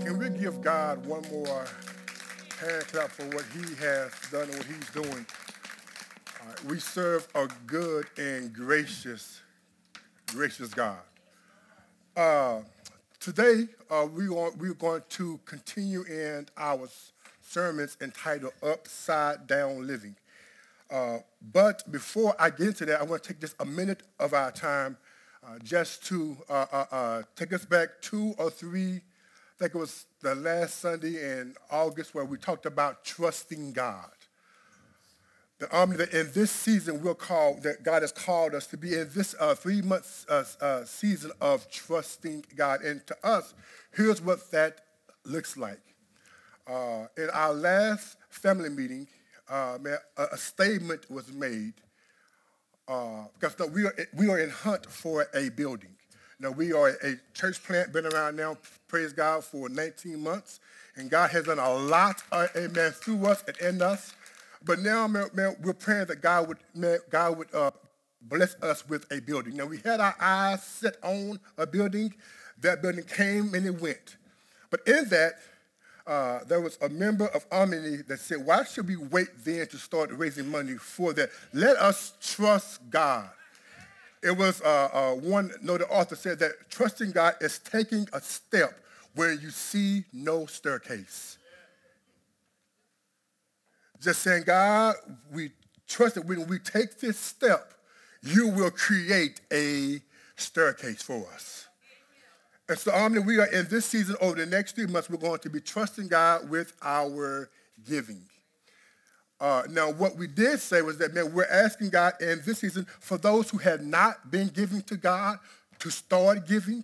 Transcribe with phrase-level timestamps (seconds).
[0.00, 1.66] can we give God one more
[2.60, 5.26] hand clap for what he has done and what he's doing?
[6.68, 9.42] we serve a good and gracious,
[10.28, 10.98] gracious God.
[12.16, 12.60] Uh,
[13.20, 16.88] today, uh, we are, we're going to continue in our
[17.42, 20.16] sermons entitled Upside Down Living.
[20.90, 21.18] Uh,
[21.52, 24.52] but before I get into that, I want to take just a minute of our
[24.52, 24.96] time
[25.44, 29.00] uh, just to uh, uh, uh, take us back two or three
[29.54, 34.10] I think it was the last Sunday in August where we talked about trusting God.
[35.60, 38.94] The army that in this season we'll call that God has called us to be
[38.94, 42.82] in this uh, three months uh, uh, season of trusting God.
[42.82, 43.54] And to us,
[43.92, 44.80] here's what that
[45.24, 45.80] looks like.
[46.66, 49.06] Uh, in our last family meeting,
[49.48, 49.78] uh,
[50.16, 51.74] a, a, statement was made
[52.88, 55.93] uh, because we are we are in hunt for a building.
[56.40, 60.60] Now, we are a church plant, been around now, praise God, for 19 months.
[60.96, 64.12] And God has done a lot, uh, amen, through us and in us.
[64.64, 67.70] But now, man, man we're praying that God would, man, God would uh,
[68.22, 69.56] bless us with a building.
[69.56, 72.14] Now, we had our eyes set on a building.
[72.60, 74.16] That building came and it went.
[74.70, 75.34] But in that,
[76.06, 79.76] uh, there was a member of Omni that said, why should we wait then to
[79.78, 81.30] start raising money for that?
[81.52, 83.30] Let us trust God.
[84.24, 88.80] It was uh, uh, one, noted author said that trusting God is taking a step
[89.14, 91.36] where you see no staircase.
[94.00, 94.96] Just saying, God,
[95.30, 95.50] we
[95.86, 97.74] trust that when we take this step,
[98.22, 100.00] you will create a
[100.36, 101.66] staircase for us.
[102.66, 105.40] And so, Omni, we are in this season over the next three months, we're going
[105.40, 107.50] to be trusting God with our
[107.86, 108.22] giving.
[109.44, 112.86] Uh, now, what we did say was that, man, we're asking God in this season
[112.98, 115.38] for those who have not been giving to God
[115.80, 116.82] to start giving.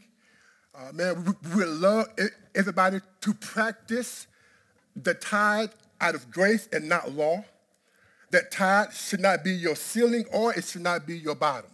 [0.75, 2.08] Uh, man, we, we love
[2.55, 4.27] everybody to practice
[4.94, 5.70] the tithe
[6.03, 7.43] out of grace and not law.
[8.31, 11.71] That tithe should not be your ceiling or it should not be your bottom.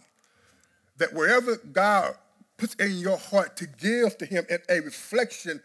[0.99, 2.15] That wherever God
[2.55, 5.61] puts in your heart to give to him in a reflection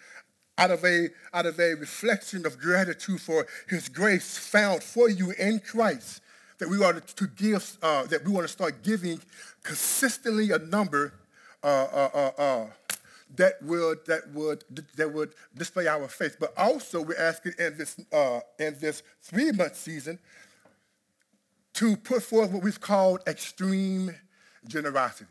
[0.59, 5.33] out of a out of a reflection of gratitude for his grace found for you
[5.33, 6.21] in Christ
[6.59, 9.21] that we are to give uh, that we want to start giving
[9.63, 11.15] consistently a number
[11.65, 12.67] uh, uh, uh, uh
[13.37, 14.65] that would that would
[14.97, 16.37] that would display our faith.
[16.39, 20.19] But also we're asking in this uh, in this three month season
[21.75, 24.15] to put forth what we've called extreme
[24.67, 25.31] generosity.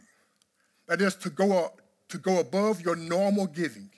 [0.88, 1.72] That is to go
[2.10, 3.90] to go above your normal giving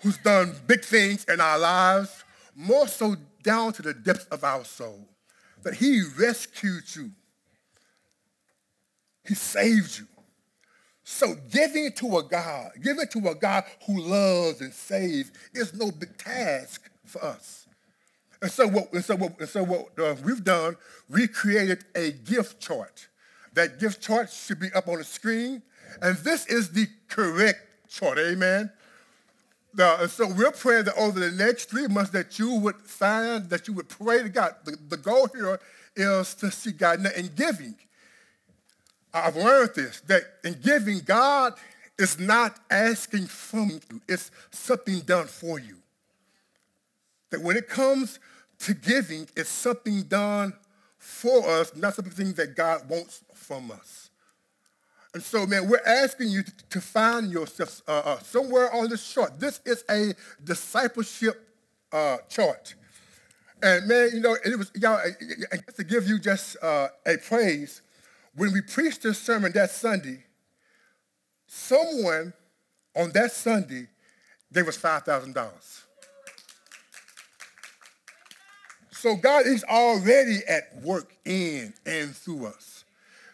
[0.00, 4.64] who's done big things in our lives, more so down to the depths of our
[4.64, 5.08] soul.
[5.62, 7.10] That he rescued you.
[9.26, 10.06] He saved you.
[11.04, 15.90] So giving to a God, giving to a God who loves and saves is no
[15.90, 17.66] big task for us.
[18.40, 20.76] And so what, and so what, and so what uh, we've done,
[21.08, 23.08] we created a gift chart.
[23.54, 25.62] That gift chart should be up on the screen.
[26.02, 28.70] And this is the correct chart, amen?
[29.76, 33.66] Now, so we're praying that over the next three months that you would find, that
[33.66, 34.54] you would pray to God.
[34.64, 35.58] The, the goal here
[35.96, 37.00] is to see God.
[37.00, 37.74] Now, in giving,
[39.12, 41.54] I've learned this, that in giving, God
[41.98, 44.00] is not asking from you.
[44.08, 45.76] It's something done for you.
[47.30, 48.20] That when it comes
[48.60, 50.52] to giving, it's something done
[50.98, 54.03] for us, not something that God wants from us.
[55.14, 59.38] And so, man, we're asking you to, find yourself uh, uh, somewhere on this chart.
[59.38, 60.12] This is a
[60.42, 61.48] discipleship
[61.92, 62.74] uh, chart.
[63.62, 67.16] And man, you know, it was, y'all, I guess to give you just uh, a
[67.16, 67.80] praise,
[68.34, 70.24] when we preached this sermon that Sunday,
[71.46, 72.32] someone
[72.96, 73.86] on that Sunday
[74.52, 75.82] gave us $5,000.
[78.90, 82.83] So God is already at work in and through us.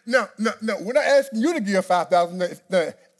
[0.05, 2.41] Now, now, now, we're not asking you to give 5000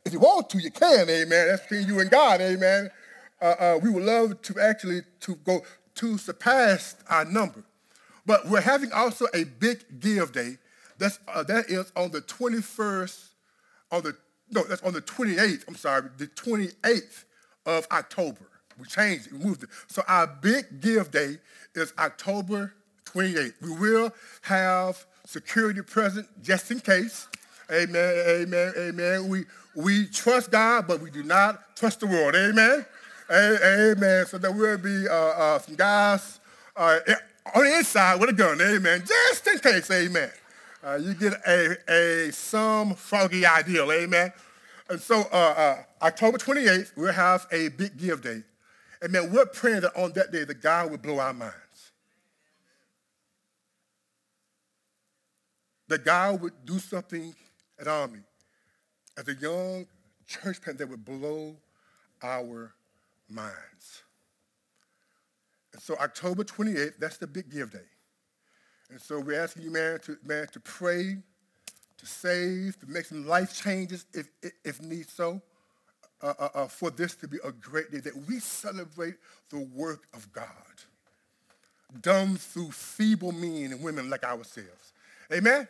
[0.03, 1.47] If you want to, you can, amen.
[1.47, 2.89] That's between you and God, amen.
[3.41, 5.61] Uh, uh, we would love to actually to go
[5.95, 7.63] to surpass our number.
[8.25, 10.57] But we're having also a big give day.
[10.97, 13.29] That's, uh, that is on the 21st,
[13.91, 14.15] on the
[14.51, 17.23] no, that's on the 28th, I'm sorry, the 28th
[17.65, 18.41] of October.
[18.77, 19.69] We changed it, we moved it.
[19.87, 21.37] So our big give day
[21.73, 22.73] is October
[23.05, 23.53] 28th.
[23.61, 24.11] We will
[24.41, 27.27] have security present just in case.
[27.71, 29.29] Amen, amen, amen.
[29.29, 29.45] We,
[29.75, 32.35] we trust God, but we do not trust the world.
[32.35, 32.85] Amen,
[33.31, 34.25] amen.
[34.25, 36.41] So there will be uh, uh, some guys
[36.75, 36.99] uh,
[37.55, 38.59] on the inside with a gun.
[38.61, 39.89] Amen, just in case.
[39.89, 40.29] Amen.
[40.83, 43.89] Uh, you get a, a some foggy ideal.
[43.91, 44.33] Amen.
[44.89, 48.43] And so uh, uh, October 28th, we'll have a big give day.
[49.03, 49.31] Amen.
[49.31, 51.55] we're praying that on that day, the God will blow our minds.
[55.91, 57.35] That God would do something
[57.77, 58.21] at Omni
[59.17, 59.85] as a young
[60.25, 61.57] church plant that would blow
[62.23, 62.73] our
[63.29, 64.03] minds.
[65.73, 67.79] And so October 28th, that's the big give day.
[68.89, 71.17] And so we're asking you, man, to, man, to pray,
[71.97, 74.29] to save, to make some life changes if,
[74.63, 75.41] if, need so,
[76.23, 79.15] uh, uh, uh, for this to be a great day, that we celebrate
[79.49, 80.45] the work of God
[81.99, 84.93] done through feeble men and women like ourselves.
[85.33, 85.67] Amen?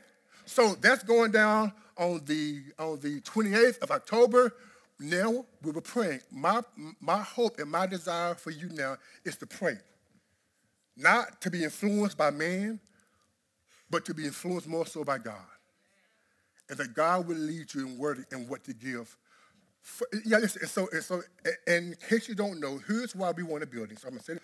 [0.52, 4.54] So that's going down on the, on the 28th of October.
[5.00, 6.20] Now we were praying.
[6.30, 6.62] My,
[7.00, 9.78] my hope and my desire for you now is to pray.
[10.98, 12.82] Not to be influenced by man,
[13.90, 15.40] but to be influenced more so by God.
[16.68, 19.16] And that God will lead you in word and what to give.
[19.82, 21.24] For, yeah, listen, so, so
[21.66, 23.98] in case you don't know, here's why we want a building.
[23.98, 24.40] So I'm going to say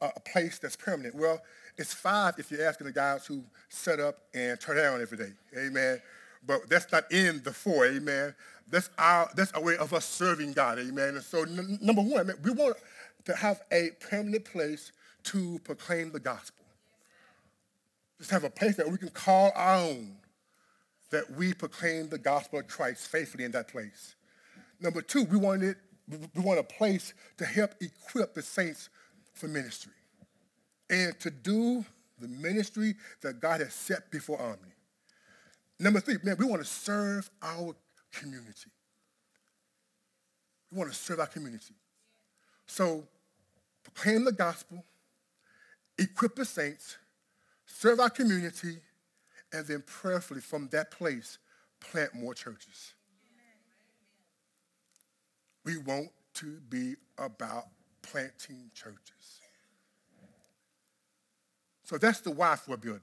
[0.00, 1.14] a, a, place that's permanent.
[1.14, 1.40] Well,
[1.76, 5.32] it's five if you're asking the guys who set up and turn down every day.
[5.56, 6.00] Amen.
[6.46, 7.86] But that's not in the four.
[7.86, 8.34] Amen.
[8.70, 10.78] That's our that's a way of us serving God.
[10.78, 11.16] Amen.
[11.16, 12.76] And so n- number one, we want
[13.26, 14.92] to have a permanent place
[15.24, 16.64] to proclaim the gospel.
[18.18, 20.16] Just have a place that we can call our own,
[21.10, 24.14] that we proclaim the gospel of Christ faithfully in that place.
[24.80, 25.76] Number two, we wanted
[26.34, 28.88] we want a place to help equip the saints
[29.32, 29.92] for ministry
[30.88, 31.84] and to do
[32.18, 34.74] the ministry that God has set before Omni.
[35.78, 37.74] Number three, man, we want to serve our
[38.12, 38.70] community.
[40.70, 41.74] We want to serve our community.
[42.66, 43.04] So
[43.82, 44.84] proclaim the gospel,
[45.98, 46.98] equip the saints,
[47.66, 48.78] serve our community,
[49.52, 51.38] and then prayerfully from that place,
[51.80, 52.94] plant more churches.
[55.64, 57.66] We want to be about
[58.02, 59.40] planting churches.
[61.84, 63.02] So that's the why for building.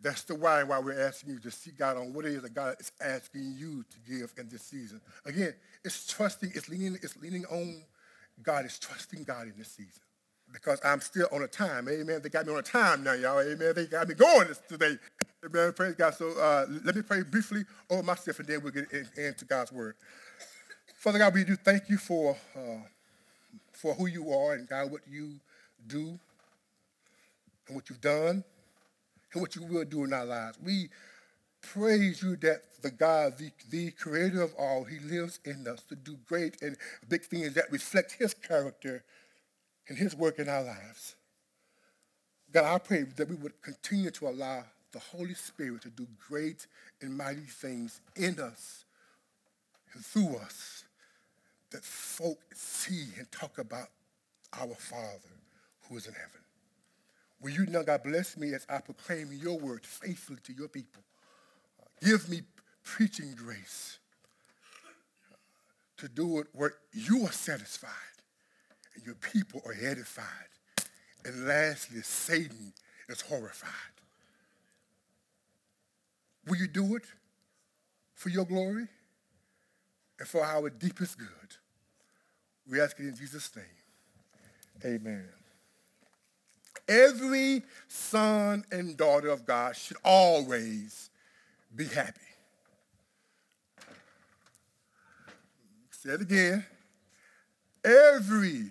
[0.00, 2.54] That's the why why we're asking you to seek God on what it is that
[2.54, 5.00] God is asking you to give in this season.
[5.24, 5.54] Again,
[5.84, 7.82] it's trusting, it's leaning, it's leaning on
[8.42, 10.02] God, it's trusting God in this season
[10.52, 11.88] because I'm still on a time.
[11.88, 12.20] Amen.
[12.22, 13.40] They got me on a time now, y'all.
[13.40, 13.72] Amen.
[13.74, 14.96] They got me going today.
[15.44, 15.72] Amen.
[15.72, 16.14] Praise God.
[16.14, 19.94] So uh, let me pray briefly over myself and then we'll get into God's word.
[21.02, 22.86] Father God, we do thank you for, uh,
[23.72, 25.32] for who you are and God, what you
[25.88, 26.16] do
[27.66, 28.44] and what you've done
[29.32, 30.58] and what you will do in our lives.
[30.64, 30.90] We
[31.60, 35.96] praise you that the God, the, the creator of all, he lives in us to
[35.96, 36.76] do great and
[37.08, 39.02] big things that reflect his character
[39.88, 41.16] and his work in our lives.
[42.52, 46.68] God, I pray that we would continue to allow the Holy Spirit to do great
[47.00, 48.84] and mighty things in us
[49.94, 50.81] and through us
[51.72, 53.88] that folk see and talk about
[54.52, 55.32] our Father
[55.88, 56.40] who is in heaven.
[57.40, 61.02] Will you now, God, bless me as I proclaim your word faithfully to your people.
[62.00, 62.42] give me
[62.84, 63.98] preaching grace
[64.84, 65.36] uh,
[65.96, 67.90] to do it where you are satisfied
[68.94, 70.26] and your people are edified.
[71.24, 72.72] And lastly, Satan
[73.08, 73.70] is horrified.
[76.46, 77.04] Will you do it
[78.14, 78.88] for your glory
[80.18, 81.28] and for our deepest good?
[82.68, 83.64] We ask it in Jesus' name.
[84.84, 85.28] Amen.
[86.88, 91.10] Every son and daughter of God should always
[91.74, 92.20] be happy.
[95.90, 96.64] Say it again
[97.84, 98.70] every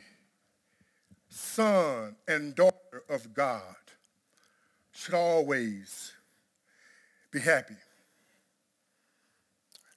[1.29, 3.75] son and daughter of God
[4.91, 6.13] should always
[7.31, 7.75] be happy.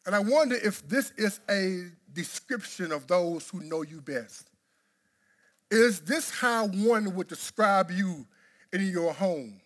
[0.07, 4.51] And I wonder if this is a description of those who know you best.
[5.71, 8.27] Is this how one would describe you
[8.73, 9.61] in your home,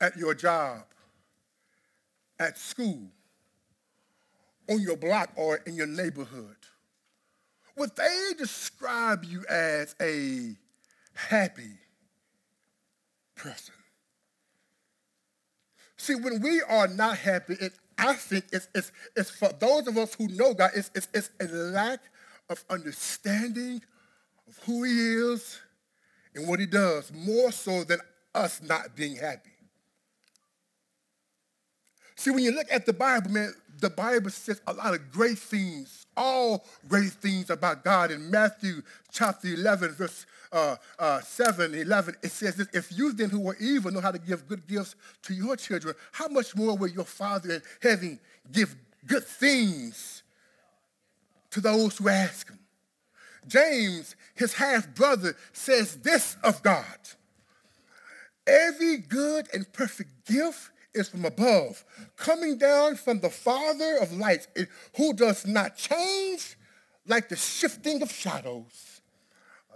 [0.00, 0.84] at your job,
[2.38, 3.08] at school,
[4.70, 6.56] on your block, or in your neighborhood?
[7.76, 10.54] Would they describe you as a
[11.14, 11.78] happy
[13.34, 13.74] person?
[15.96, 19.96] See, when we are not happy, it I think it's, it's, it's for those of
[19.96, 22.00] us who know God, it's, it's, it's a lack
[22.48, 23.82] of understanding
[24.48, 25.60] of who he is
[26.34, 28.00] and what he does, more so than
[28.34, 29.50] us not being happy.
[32.16, 35.36] See, when you look at the Bible, man, the Bible says a lot of great
[35.36, 38.10] things, all great things about God.
[38.10, 38.80] In Matthew
[39.12, 43.56] chapter 11, verse uh, uh, 7, 11, it says this, if you then who are
[43.60, 47.04] evil know how to give good gifts to your children, how much more will your
[47.04, 48.18] Father in heaven
[48.50, 48.74] give
[49.06, 50.22] good things
[51.50, 52.58] to those who ask him?
[53.46, 56.84] James, his half-brother, says this of God.
[58.46, 61.84] Every good and perfect gift is from above,
[62.16, 64.64] coming down from the Father of lights, eh,
[64.96, 66.56] who does not change
[67.06, 69.00] like the shifting of shadows.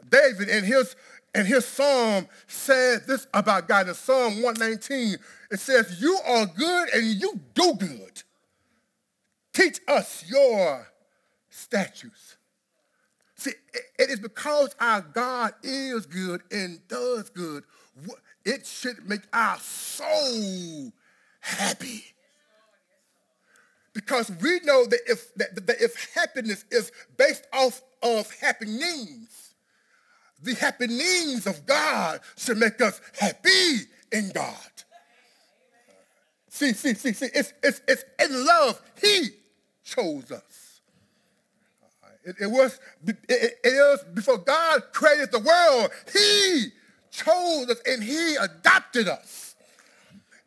[0.08, 0.96] David in his,
[1.34, 5.16] in his psalm said this about God in Psalm 119.
[5.50, 8.22] It says, you are good and you do good.
[9.52, 10.86] Teach us your
[11.50, 12.36] statutes.
[13.34, 13.52] See,
[13.98, 17.64] it is because our God is good and does good.
[18.44, 20.92] It should make our soul
[21.48, 22.04] happy.
[23.92, 29.54] Because we know that if, that, that if happiness is based off of happenings,
[30.42, 33.78] the happenings of God should make us happy
[34.12, 34.54] in God.
[36.48, 38.80] See, see, see, see, it's, it's, it's in love.
[39.00, 39.30] He
[39.84, 40.80] chose us.
[42.24, 45.90] It, it was it, it is before God created the world.
[46.12, 46.66] He
[47.10, 49.47] chose us and he adopted us.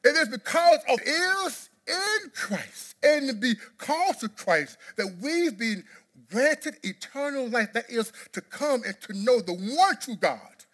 [0.03, 5.84] It is because of is in Christ and because of Christ that we've been
[6.29, 7.74] granted eternal life.
[7.74, 10.65] That is to come and to know the one true God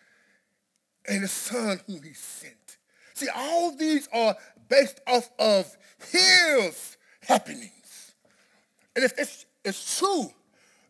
[1.08, 2.78] and the Son whom he sent.
[3.14, 4.36] See, all these are
[4.70, 5.76] based off of
[6.12, 8.14] his happenings.
[8.96, 10.32] And if it's, it's true,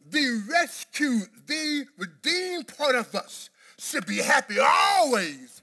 [0.10, 5.62] the rescued, the redeemed part of us should be happy always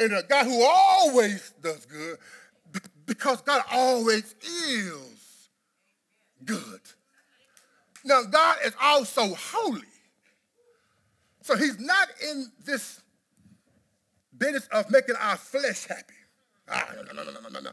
[0.00, 2.18] and a God who always does good
[3.06, 5.48] because God always is
[6.44, 6.80] good.
[8.04, 9.82] Now, God is also holy.
[11.42, 13.02] So he's not in this
[14.36, 16.14] business of making our flesh happy.
[16.68, 17.70] Ah, no, no, no, no, no, no.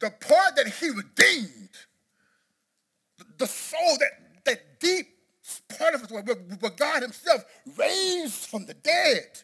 [0.00, 1.68] The part that he redeemed,
[3.38, 5.06] the soul, that, that deep
[5.78, 7.44] part of us where, where God himself
[7.76, 9.42] raised from the dead,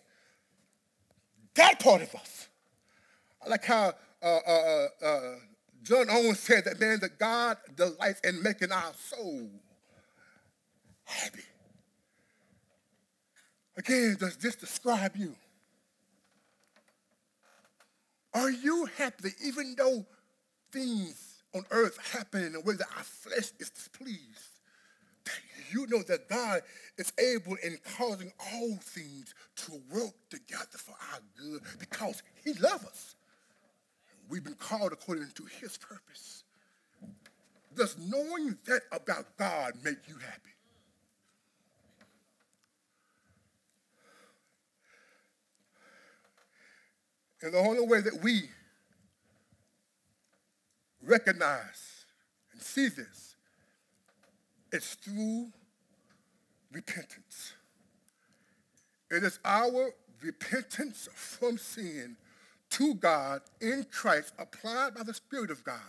[1.58, 2.48] that part of us.
[3.44, 5.34] I like how uh, uh, uh, uh,
[5.82, 9.48] John Owen said that, man, that God delights in making our soul
[11.04, 11.42] happy.
[13.76, 15.34] Again, does this describe you?
[18.34, 20.04] Are you happy even though
[20.72, 24.47] things on earth happen in a way that our flesh is displeased?
[25.72, 26.62] You know that God
[26.96, 32.84] is able in causing all things to work together for our good because he loves
[32.84, 33.14] us.
[34.28, 36.44] We've been called according to his purpose.
[37.74, 40.50] Does knowing that about God make you happy?
[47.40, 48.50] And the only way that we
[51.02, 52.04] recognize
[52.52, 53.36] and see this
[54.72, 55.52] is through
[56.72, 57.54] repentance.
[59.10, 62.16] It is our repentance from sin
[62.70, 65.80] to God in Christ, applied by the Spirit of God,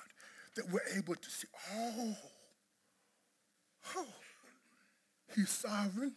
[0.55, 2.15] that we're able to see, oh,
[3.97, 4.05] oh,
[5.35, 6.13] he's sovereign,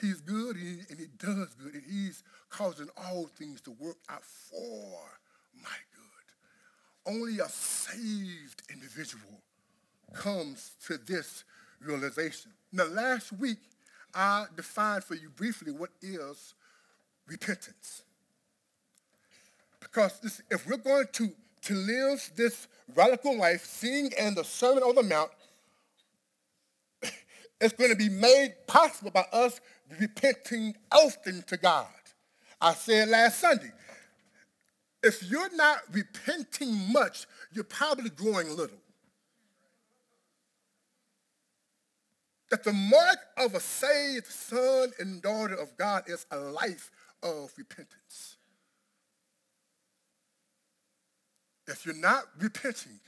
[0.00, 3.98] he's good, and he, and he does good, and he's causing all things to work
[4.08, 5.18] out for
[5.62, 7.14] my good.
[7.14, 9.42] Only a saved individual
[10.14, 11.44] comes to this
[11.80, 12.52] realization.
[12.76, 13.56] Now, last week,
[14.14, 16.52] I defined for you briefly what is
[17.26, 18.02] repentance.
[19.80, 21.30] Because this, if we're going to,
[21.62, 25.30] to live this radical life, seeing in the Sermon on the Mount,
[27.62, 29.58] it's going to be made possible by us
[29.98, 31.86] repenting often to God.
[32.60, 33.72] I said last Sunday,
[35.02, 38.76] if you're not repenting much, you're probably growing little.
[42.50, 46.90] That the mark of a saved son and daughter of God is a life
[47.22, 48.36] of repentance.
[51.66, 53.00] If you're not repenting,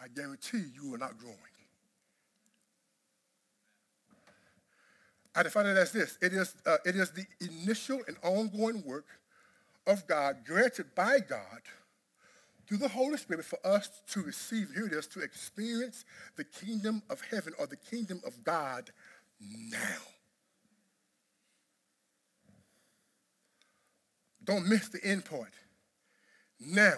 [0.00, 1.36] I guarantee you are not growing.
[5.36, 6.16] I define it as this.
[6.22, 9.06] It is, uh, it is the initial and ongoing work
[9.86, 11.60] of God granted by God
[12.66, 16.04] through the Holy Spirit for us to receive, here it is, to experience
[16.36, 18.90] the kingdom of heaven or the kingdom of God
[19.40, 19.78] now.
[24.44, 25.52] Don't miss the end part.
[26.60, 26.94] Now,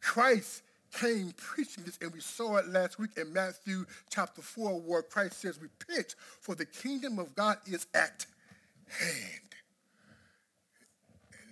[0.00, 0.62] Christ
[0.92, 5.40] came preaching this, and we saw it last week in Matthew chapter 4, where Christ
[5.40, 8.26] says, Repent, for the kingdom of God is at
[8.88, 9.40] hand.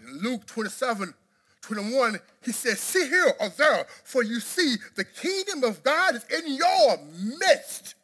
[0.07, 1.15] In Luke 27,
[1.65, 6.25] 21, he says, See here or there, for you see the kingdom of God is
[6.25, 6.99] in your
[7.39, 7.95] midst.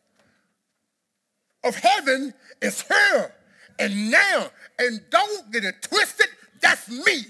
[1.62, 3.34] Of heaven is here
[3.78, 4.50] and now.
[4.78, 6.28] And don't get it twisted,
[6.62, 7.24] that's me.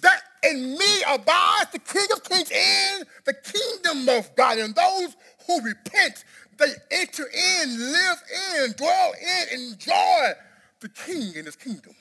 [0.00, 4.58] That in me abides the King of Kings and the kingdom of God.
[4.58, 5.16] And those
[5.46, 6.24] who repent,
[6.58, 8.22] they enter in, live
[8.56, 10.32] in, dwell in, enjoy
[10.80, 11.94] the King and his kingdom.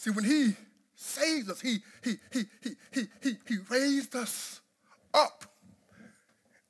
[0.00, 0.56] See, when he
[0.94, 2.44] saved us, he, he, he,
[2.90, 4.62] he, he, he, raised us
[5.12, 5.44] up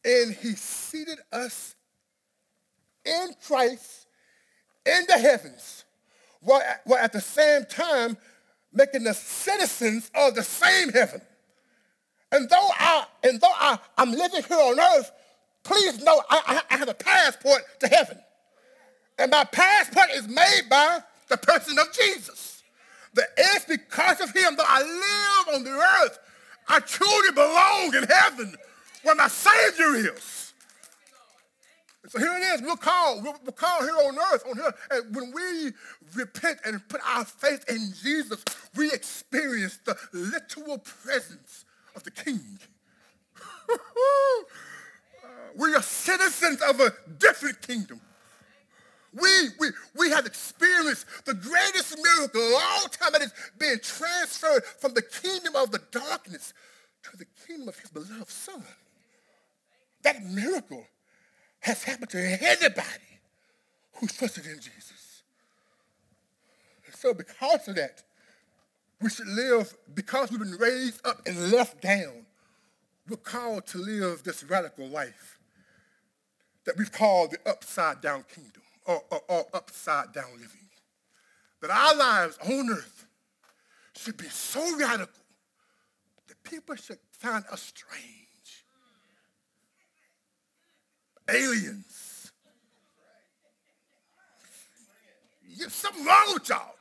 [0.04, 1.76] and he seated us
[3.04, 4.08] in Christ
[4.84, 5.84] in the heavens,
[6.40, 8.16] while, while at the same time
[8.72, 11.20] making us citizens of the same heaven.
[12.32, 15.12] And though I, and though I, I'm living here on earth,
[15.62, 18.18] please know I, I have a passport to heaven.
[19.20, 22.59] And my passport is made by the person of Jesus.
[23.14, 26.18] The it's because of him that I live on the earth.
[26.68, 28.54] I truly belong in heaven
[29.02, 30.52] where my Savior is.
[32.08, 32.62] So here it is.
[32.62, 33.24] We're called.
[33.24, 34.44] We're called here on earth.
[34.48, 35.72] On here, and when we
[36.14, 38.44] repent and put our faith in Jesus,
[38.76, 41.64] we experience the literal presence
[41.94, 42.58] of the King.
[45.56, 48.00] we are citizens of a different kingdom.
[49.12, 54.64] We, we, we have experienced the greatest miracle of all time that is being transferred
[54.64, 56.54] from the kingdom of the darkness
[57.04, 58.62] to the kingdom of his beloved son.
[60.02, 60.86] That miracle
[61.60, 63.20] has happened to anybody
[63.94, 65.22] who trusted in Jesus.
[66.86, 68.02] And so because of that,
[69.00, 72.26] we should live, because we've been raised up and left down,
[73.08, 75.38] we're called to live this radical life
[76.64, 80.48] that we've called the upside down kingdom or, or upside down living.
[81.60, 83.06] That our lives on earth
[83.96, 85.12] should be so radical
[86.28, 88.64] that people should find us strange
[91.28, 92.32] aliens.
[95.58, 96.74] There's something wrong with y'all.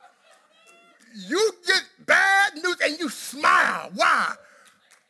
[1.14, 3.90] You get bad news and you smile.
[3.94, 4.34] Why?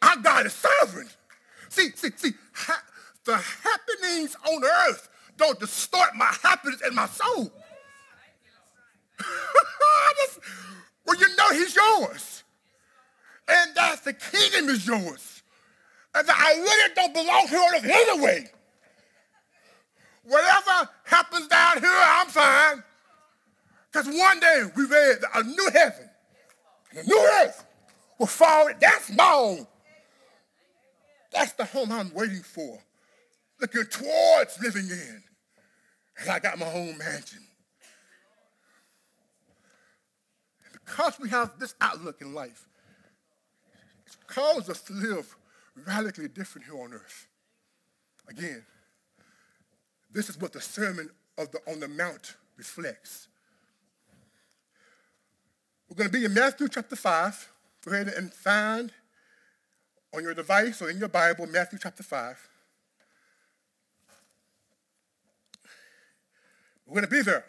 [0.02, 1.08] Our God is sovereign.
[1.68, 2.82] See, see, see, ha-
[3.24, 5.09] the happenings on earth
[5.40, 7.50] don't distort my happiness and my soul.
[9.18, 10.40] just,
[11.04, 12.44] well, you know he's yours.
[13.48, 15.42] And that the kingdom is yours.
[16.14, 18.50] And that I really don't belong here on anyway.
[20.22, 22.84] Whatever happens down here, I'm fine.
[23.90, 26.10] Because one day we read a new heaven
[26.96, 27.64] a new earth
[28.18, 28.68] will fall.
[28.80, 29.66] That's my own.
[31.32, 32.78] That's the home I'm waiting for,
[33.60, 35.22] looking towards living in.
[36.20, 37.40] And I got my own mansion.
[40.64, 42.66] And because we have this outlook in life,
[44.06, 45.34] it calls us to live
[45.86, 47.26] radically different here on earth.
[48.28, 48.64] Again,
[50.12, 53.28] this is what the Sermon of the, on the Mount reflects.
[55.88, 57.52] We're going to be in Matthew chapter 5.
[57.84, 58.92] Go ahead and find
[60.14, 62.49] on your device or in your Bible Matthew chapter 5.
[66.90, 67.44] We're going to be there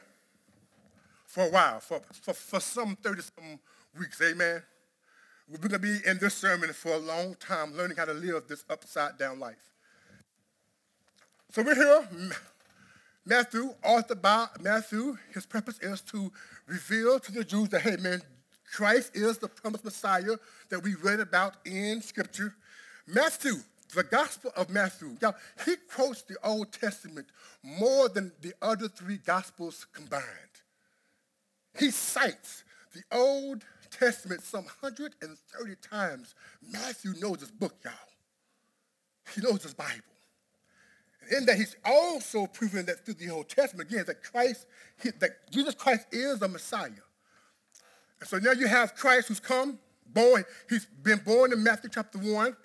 [1.26, 3.60] for a while, for, for, for some 30 some
[3.98, 4.62] weeks, amen.
[5.50, 8.44] We're going to be in this sermon for a long time, learning how to live
[8.48, 9.74] this upside down life.
[11.50, 12.08] So we're here,
[13.26, 16.32] Matthew, author by Matthew, his purpose is to
[16.68, 18.22] reveal to the Jews that, hey, man,
[18.72, 20.36] Christ is the promised Messiah
[20.70, 22.54] that we read about in Scripture.
[23.08, 23.56] Matthew,
[23.94, 27.28] the Gospel of Matthew, now, he quotes the Old Testament
[27.64, 30.24] more than the other three Gospels combined.
[31.78, 36.36] He cites the Old Testament some 130 times.
[36.62, 37.94] Matthew knows his book, y'all.
[39.36, 39.92] He knows his Bible
[41.22, 44.66] And in that he's also proven that through the Old Testament, again, that Christ,
[45.20, 46.90] that Jesus Christ is the Messiah.
[48.20, 52.18] And so now you have Christ who's come, born, he's been born in Matthew chapter
[52.18, 52.56] 1.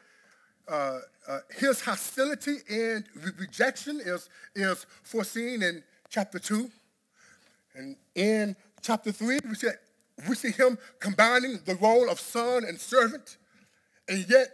[0.68, 0.98] Uh,
[1.28, 6.70] uh, his hostility and re- rejection is, is foreseen in chapter 2.
[7.74, 9.68] And in chapter 3, we see
[10.28, 13.36] we see him combining the role of son and servant,
[14.08, 14.48] and yet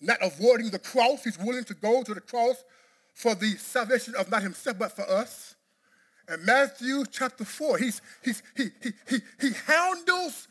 [0.00, 1.24] not avoiding the cross.
[1.24, 2.62] He's willing to go to the cross
[3.14, 5.54] for the salvation of not himself, but for us.
[6.28, 10.46] And Matthew chapter 4, he's, he's, he, he, he, he handles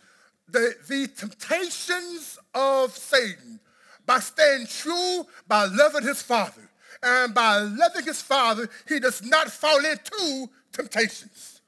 [0.50, 3.60] the, the temptations of Satan
[4.08, 6.68] by staying true, by loving his father.
[7.04, 11.62] And by loving his father, he does not fall into temptations.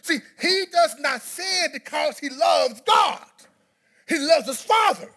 [0.00, 3.20] See, he does not sin because he loves God.
[4.08, 5.10] He loves his father.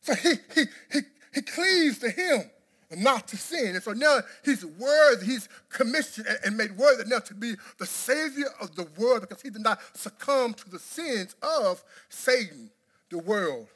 [0.00, 1.00] So he, he, he,
[1.32, 2.50] he cleaves to him
[2.90, 3.74] and not to sin.
[3.76, 8.48] And so now he's worthy, he's commissioned and made worthy now to be the savior
[8.60, 12.70] of the world because he did not succumb to the sins of Satan,
[13.10, 13.68] the world.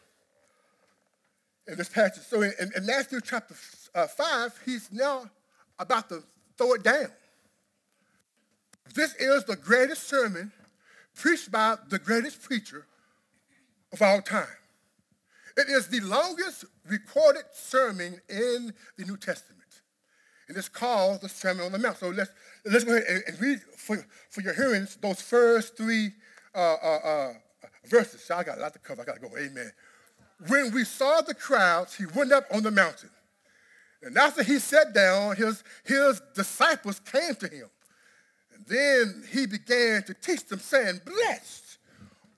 [1.66, 2.24] In this passage.
[2.24, 3.54] So in, in Matthew chapter
[3.94, 5.30] uh, 5, he's now
[5.78, 6.22] about to
[6.58, 7.06] throw it down.
[8.94, 10.52] This is the greatest sermon
[11.14, 12.86] preached by the greatest preacher
[13.92, 14.46] of all time.
[15.56, 19.62] It is the longest recorded sermon in the New Testament.
[20.48, 21.96] And it's called the Sermon on the Mount.
[21.96, 22.30] So let's,
[22.66, 26.10] let's go ahead and, read for, for your hearings those first three
[26.54, 27.32] uh, uh, uh,
[27.86, 28.22] verses.
[28.24, 29.02] So I got a lot to cover.
[29.02, 29.30] I got to go.
[29.38, 29.72] Amen.
[30.48, 33.10] When we saw the crowds, he went up on the mountain.
[34.02, 37.68] And after he sat down, his, his disciples came to him.
[38.54, 41.78] And then he began to teach them, saying, Blessed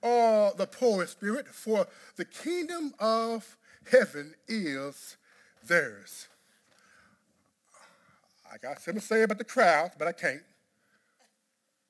[0.01, 3.57] are the poor in spirit, for the kingdom of
[3.91, 5.17] heaven is
[5.65, 6.27] theirs.
[8.51, 10.41] I got something to say about the crowd, but I can't.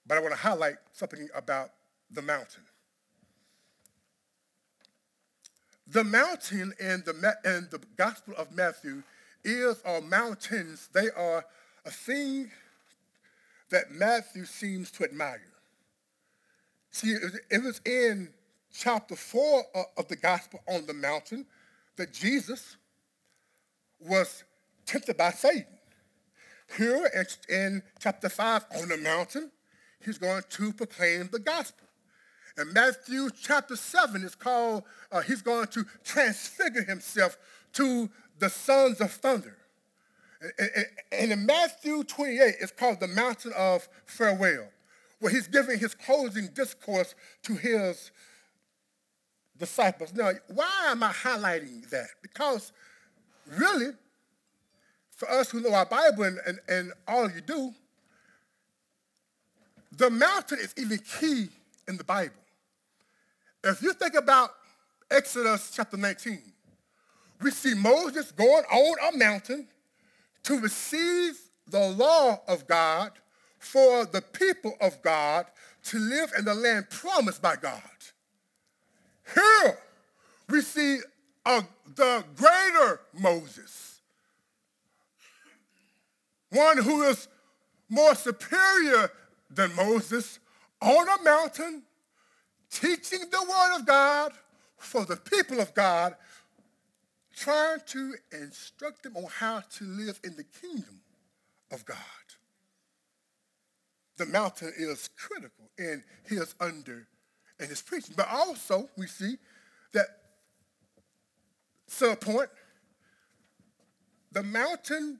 [0.07, 1.69] But I want to highlight something about
[2.09, 2.63] the mountain.
[5.89, 9.03] The mountain in the, in the Gospel of Matthew
[9.43, 11.45] is or mountains, they are
[11.85, 12.51] a thing
[13.69, 15.41] that Matthew seems to admire.
[16.91, 17.15] See,
[17.49, 18.29] it was in
[18.73, 19.63] chapter 4
[19.97, 21.45] of the Gospel on the mountain
[21.95, 22.75] that Jesus
[23.99, 24.43] was
[24.85, 25.65] tempted by Satan.
[26.75, 27.09] Here
[27.49, 29.51] in chapter 5 on the mountain,
[30.03, 31.86] he's going to proclaim the gospel.
[32.57, 37.37] And Matthew chapter 7 is called, uh, he's going to transfigure himself
[37.73, 39.55] to the sons of thunder.
[41.11, 44.67] And in Matthew 28, it's called the mountain of farewell,
[45.19, 48.11] where he's giving his closing discourse to his
[49.57, 50.13] disciples.
[50.13, 52.07] Now, why am I highlighting that?
[52.21, 52.71] Because
[53.47, 53.91] really,
[55.11, 57.73] for us who know our Bible and, and, and all you do,
[59.91, 61.49] the mountain is even key
[61.87, 62.33] in the Bible.
[63.63, 64.51] If you think about
[65.09, 66.39] Exodus chapter 19,
[67.41, 69.67] we see Moses going on a mountain
[70.43, 73.11] to receive the law of God
[73.59, 75.47] for the people of God
[75.83, 77.81] to live in the land promised by God.
[79.33, 79.77] Here
[80.49, 80.99] we see
[81.45, 81.63] a,
[81.95, 84.01] the greater Moses,
[86.49, 87.27] one who is
[87.89, 89.11] more superior
[89.49, 90.39] than Moses,
[90.81, 91.83] on a mountain,
[92.69, 94.33] teaching the word of God
[94.77, 96.15] for the people of God
[97.35, 101.01] trying to instruct them on how to live in the kingdom
[101.71, 101.97] of God.
[104.17, 107.07] The mountain is critical in his under
[107.59, 108.15] and his preaching.
[108.17, 109.37] But also we see
[109.93, 110.07] that
[111.87, 112.49] sub point,
[114.31, 115.19] the mountain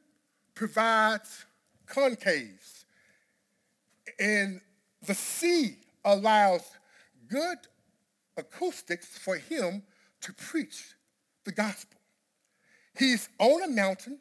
[0.55, 1.45] provides
[1.87, 2.85] concaves
[4.19, 4.59] and
[5.05, 6.63] the sea allows
[7.29, 7.57] good
[8.37, 9.83] acoustics for him
[10.21, 10.95] to preach
[11.45, 11.99] the gospel.
[12.97, 14.19] He's on a mountain,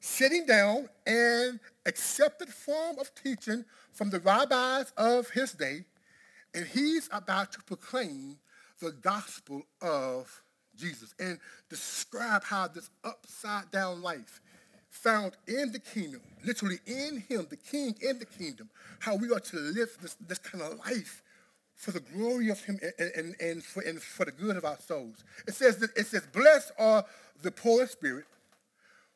[0.00, 5.84] sitting down, and accepted form of teaching from the rabbis of his day,
[6.54, 8.38] and he's about to proclaim
[8.80, 10.42] the gospel of
[10.76, 11.38] Jesus and
[11.68, 14.40] describe how this upside down life
[14.88, 19.40] found in the kingdom, literally in him, the king in the kingdom, how we are
[19.40, 21.22] to live this, this kind of life
[21.80, 24.78] for the glory of him and, and, and, for, and for the good of our
[24.78, 25.24] souls.
[25.48, 27.06] It says that it says, blessed are
[27.40, 28.26] the poor in spirit,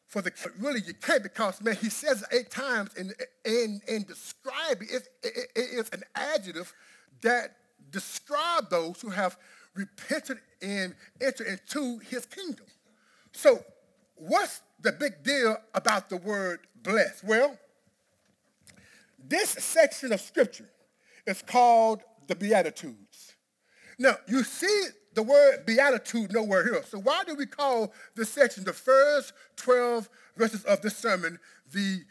[0.06, 3.12] for the really you can't because man he says eight times in
[3.44, 6.72] in in describing it, it, it is an adjective
[7.20, 7.54] that
[7.90, 9.36] describe those who have
[9.74, 12.64] repented and entered into his kingdom.
[13.32, 13.62] So
[14.14, 17.24] what's the big deal about the word blessed?
[17.24, 17.58] Well,
[19.22, 20.68] this section of scripture
[21.26, 23.34] is called the Beatitudes.
[23.98, 26.82] Now, you see the word beatitude nowhere here.
[26.88, 31.38] So why do we call this section, the first 12 verses of this sermon,
[31.72, 32.02] the,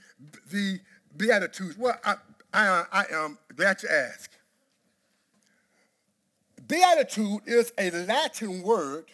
[0.51, 0.79] the
[1.17, 1.77] Beatitudes?
[1.77, 2.15] Well, I,
[2.53, 4.31] I, I am glad you ask.
[6.67, 9.05] beatitude is a Latin word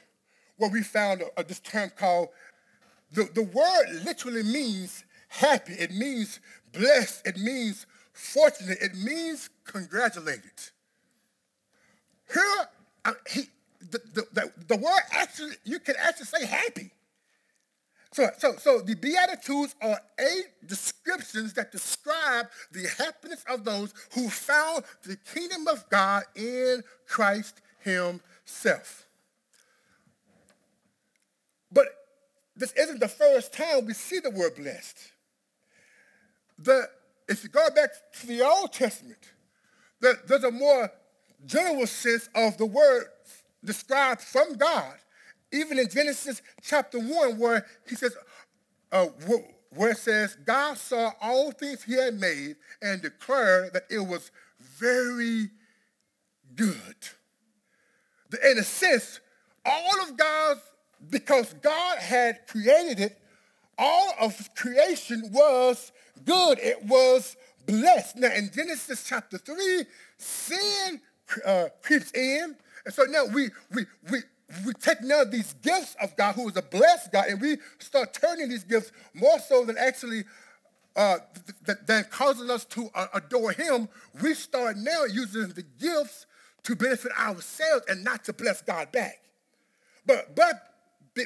[0.57, 2.29] where we found this term called,
[3.11, 5.73] the, the word literally means happy.
[5.73, 6.39] It means
[6.73, 7.25] blessed.
[7.25, 8.77] It means fortunate.
[8.81, 10.71] It means congratulated.
[12.33, 12.67] Here,
[13.05, 16.91] uh, he, the, the, the, the word actually, you can actually say happy.
[18.11, 24.29] So, so, so the Beatitudes are eight descriptions that describe the happiness of those who
[24.29, 29.05] found the kingdom of God in Christ himself.
[31.71, 31.85] But
[32.55, 34.97] this isn't the first time we see the word blessed.
[36.57, 36.89] The,
[37.27, 39.19] if you go back to the Old Testament,
[39.99, 40.91] the, there's a more
[41.45, 43.05] general sense of the word
[43.63, 44.95] described from God
[45.51, 48.15] even in Genesis chapter 1, where he says,
[48.91, 49.05] uh,
[49.75, 54.31] where it says, God saw all things he had made and declared that it was
[54.59, 55.49] very
[56.55, 56.95] good.
[58.43, 59.19] In a sense,
[59.65, 60.61] all of God's,
[61.09, 63.17] because God had created it,
[63.77, 65.91] all of creation was
[66.25, 66.59] good.
[66.59, 68.17] It was blessed.
[68.17, 69.85] Now, in Genesis chapter 3,
[70.17, 71.01] sin
[71.45, 72.55] uh, creeps in.
[72.85, 74.19] And so now we, we, we,
[74.65, 78.13] we take now these gifts of God, who is a blessed God, and we start
[78.13, 80.23] turning these gifts more so than actually
[80.95, 83.87] uh, th- th- than causing us to uh, adore Him.
[84.21, 86.25] We start now using the gifts
[86.63, 89.21] to benefit ourselves and not to bless God back.
[90.05, 90.69] But but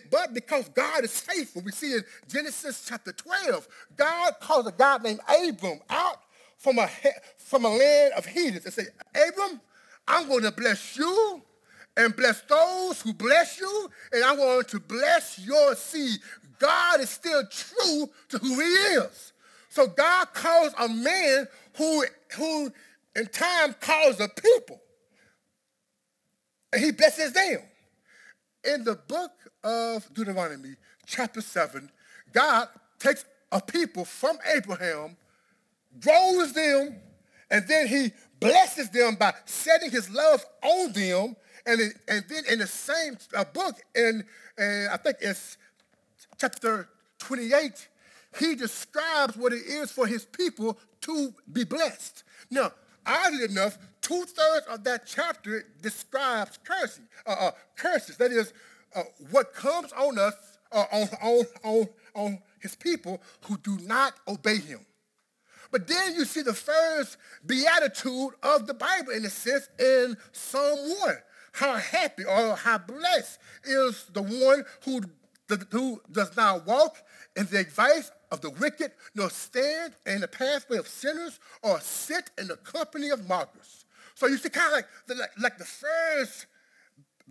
[0.09, 5.03] but because God is faithful, we see in Genesis chapter 12, God calls a God
[5.03, 6.19] named Abram out
[6.57, 6.89] from a,
[7.37, 9.61] from a land of heathens and say, Abram,
[10.07, 11.41] I'm going to bless you
[11.95, 16.19] and bless those who bless you, and I'm going to bless your seed.
[16.59, 19.33] God is still true to who he is.
[19.69, 22.71] So God calls a man who, who
[23.15, 24.79] in time calls a people.
[26.71, 27.59] And he blesses them.
[28.63, 29.31] In the book
[29.63, 31.89] of Deuteronomy, chapter 7,
[32.31, 35.17] God takes a people from Abraham,
[35.99, 36.95] grows them,
[37.51, 38.11] and then he
[38.43, 43.17] blesses them by setting his love on them and, it, and then in the same
[43.35, 44.23] uh, book, in,
[44.57, 45.57] in I think it's
[46.37, 47.87] chapter 28,
[48.39, 52.23] he describes what it is for his people to be blessed.
[52.49, 52.71] Now,
[53.05, 58.17] oddly enough, two-thirds of that chapter describes cursing, uh, uh, curses.
[58.17, 58.53] That is,
[58.95, 60.35] uh, what comes on us,
[60.71, 64.79] uh, on, on, on, on his people who do not obey him.
[65.73, 70.77] But then you see the first beatitude of the Bible, in a sense, in Psalm
[70.99, 71.15] 1.
[71.53, 75.01] How happy or how blessed is the one who,
[75.71, 76.97] who does not walk
[77.35, 82.29] in the advice of the wicked, nor stand in the pathway of sinners, or sit
[82.37, 83.85] in the company of mockers.
[84.13, 86.45] So you see kind of like the, like, like the first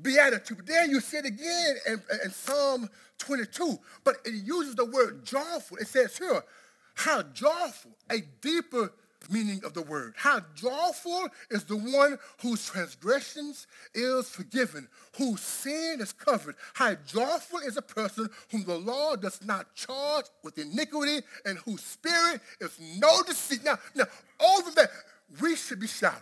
[0.01, 0.57] beatitude.
[0.57, 3.79] But then you see it again in, in Psalm 22.
[4.03, 5.77] But it uses the word joyful.
[5.77, 6.43] It says here,
[6.95, 8.93] how joyful, a deeper
[9.31, 10.15] meaning of the word.
[10.17, 16.57] How joyful is the one whose transgressions is forgiven, whose sin is covered.
[16.75, 21.83] How joyful is a person whom the Lord does not charge with iniquity and whose
[21.83, 23.65] spirit is no deceit.
[23.65, 24.05] Now, now
[24.41, 24.91] over that,
[25.41, 26.21] we should be shouting.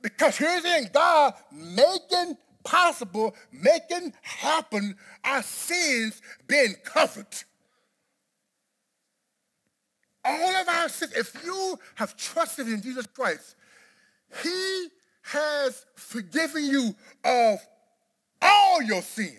[0.00, 7.26] Because here's in God making possible, making happen our sins being covered
[10.24, 13.56] all of our sins, if you have trusted in Jesus Christ,
[14.42, 14.88] he
[15.22, 17.58] has forgiven you of
[18.40, 19.38] all your sins.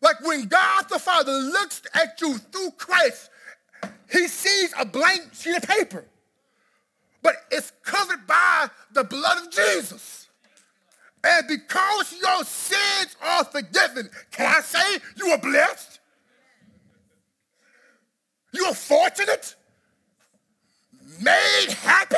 [0.00, 3.30] Like when God the Father looks at you through Christ,
[4.10, 6.04] he sees a blank sheet of paper,
[7.22, 10.27] but it's covered by the blood of Jesus.
[11.24, 16.00] And because your sins are forgiven, can I say you are blessed?
[18.52, 19.54] You are fortunate?
[21.20, 22.16] Made happy?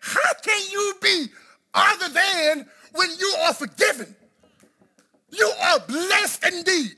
[0.00, 1.26] How can you be
[1.74, 4.14] other than when you are forgiven?
[5.30, 6.96] You are blessed indeed.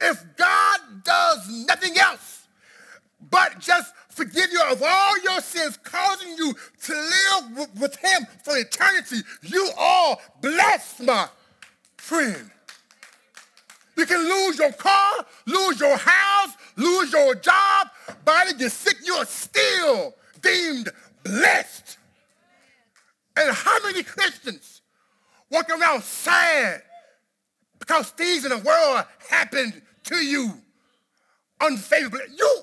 [0.00, 2.48] If God does nothing else
[3.30, 8.56] but just forgive you of all your sins, causing you to live with him for
[8.56, 9.18] eternity.
[9.42, 11.28] You are blessed, my
[11.98, 12.50] friend.
[13.96, 17.88] You can lose your car, lose your house, lose your job,
[18.24, 20.90] body get sick, you are still deemed
[21.22, 21.98] blessed.
[23.36, 24.80] And how many Christians
[25.50, 26.82] walk around sad
[27.78, 30.54] because things in the world happened to you
[31.60, 32.34] unfavorably?
[32.36, 32.62] You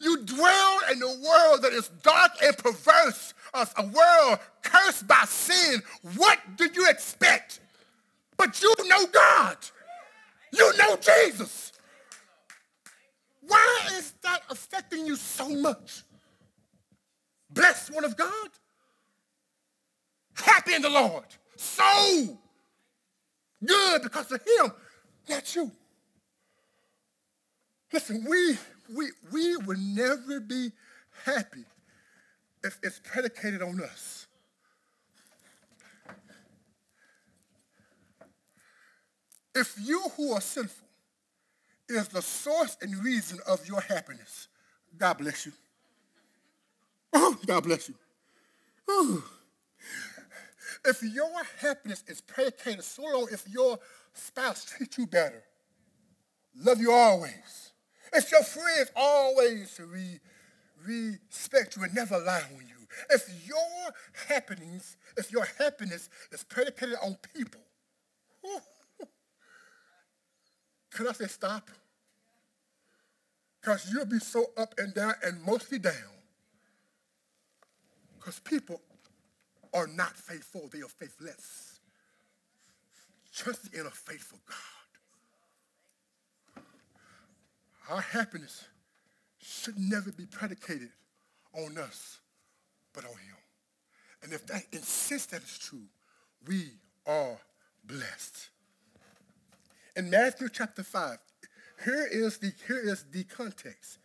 [0.00, 0.55] You dwell
[0.90, 5.82] in a world that is dark and perverse, a world cursed by sin.
[6.16, 7.60] What do you expect?
[8.36, 9.56] But you know God.
[10.52, 11.72] You know Jesus.
[13.46, 16.02] Why is that affecting you so much?
[17.50, 18.48] Blessed one of God.
[20.34, 21.24] Happy in the Lord.
[21.56, 22.38] So
[23.64, 24.72] good because of him,
[25.28, 25.70] not you.
[27.92, 28.58] Listen, we,
[28.94, 30.70] we, we will never be
[31.24, 31.64] happy
[32.62, 34.26] if it's predicated on us.
[39.54, 40.86] If you who are sinful
[41.88, 44.48] is the source and reason of your happiness,
[44.98, 45.52] God bless you.
[47.12, 47.94] Oh, God bless you.
[48.90, 49.22] Ooh.
[50.84, 53.78] If your happiness is predicated solely if your
[54.12, 55.42] spouse treats you better,
[56.54, 57.65] love you always,
[58.16, 60.18] if your friends always re,
[60.86, 63.94] respect you and never lie on you, if your
[64.28, 67.60] happiness, if your happiness is predicated on people,
[70.90, 71.70] can I say stop?
[73.60, 75.92] Because you'll be so up and down and mostly down.
[78.16, 78.80] Because people
[79.74, 81.80] are not faithful, they are faithless.
[83.34, 84.75] Trust in a faithful God.
[87.88, 88.64] Our happiness
[89.38, 90.90] should never be predicated
[91.52, 92.18] on us,
[92.92, 93.36] but on him.
[94.22, 95.86] And if that insists that it's true,
[96.46, 96.70] we
[97.06, 97.38] are
[97.84, 98.48] blessed.
[99.94, 101.18] In Matthew chapter 5,
[101.84, 103.98] here is the, here is the context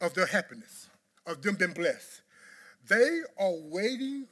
[0.00, 0.88] of their happiness,
[1.26, 2.22] of them being blessed.
[2.88, 4.26] They are waiting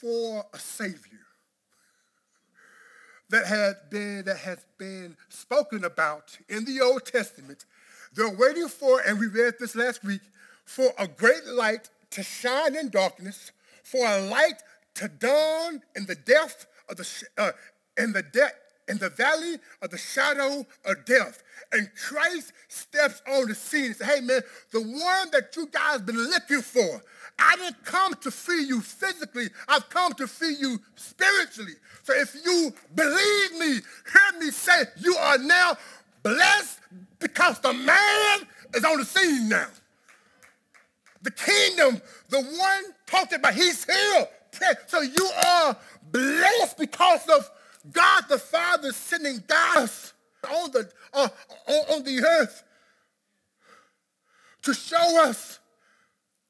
[0.00, 1.20] for a Savior
[3.30, 7.64] that had been that has been spoken about in the Old Testament.
[8.14, 10.20] They're waiting for, and we read this last week,
[10.64, 14.62] for a great light to shine in darkness, for a light
[14.94, 17.52] to dawn in the depth of the uh,
[17.96, 21.42] in the depth in the valley of the shadow of death.
[21.72, 26.02] And Christ steps on the scene and says, hey man, the one that you guys
[26.02, 27.02] been looking for,
[27.38, 29.48] I didn't come to free you physically.
[29.68, 31.74] I've come to free you spiritually.
[32.02, 33.80] So if you believe me,
[34.12, 35.76] hear me say, you are now
[36.22, 36.80] blessed
[37.24, 38.40] because the man
[38.74, 39.66] is on the scene now.
[41.22, 44.28] The kingdom, the one talked about, he's here.
[44.88, 45.74] So you are
[46.12, 47.50] blessed because of
[47.90, 49.88] God the Father sending God
[50.50, 51.28] on the, uh,
[51.92, 52.62] on the earth
[54.60, 55.60] to show us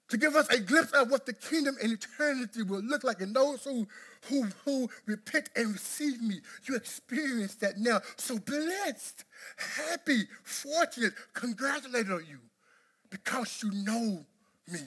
[0.09, 3.21] to give us a glimpse of what the kingdom in eternity will look like.
[3.21, 3.87] And those who,
[4.29, 8.01] who, who repent and receive me, you experience that now.
[8.17, 9.25] So blessed,
[9.57, 12.39] happy, fortunate, congratulated on you
[13.11, 14.25] because you know
[14.71, 14.81] me.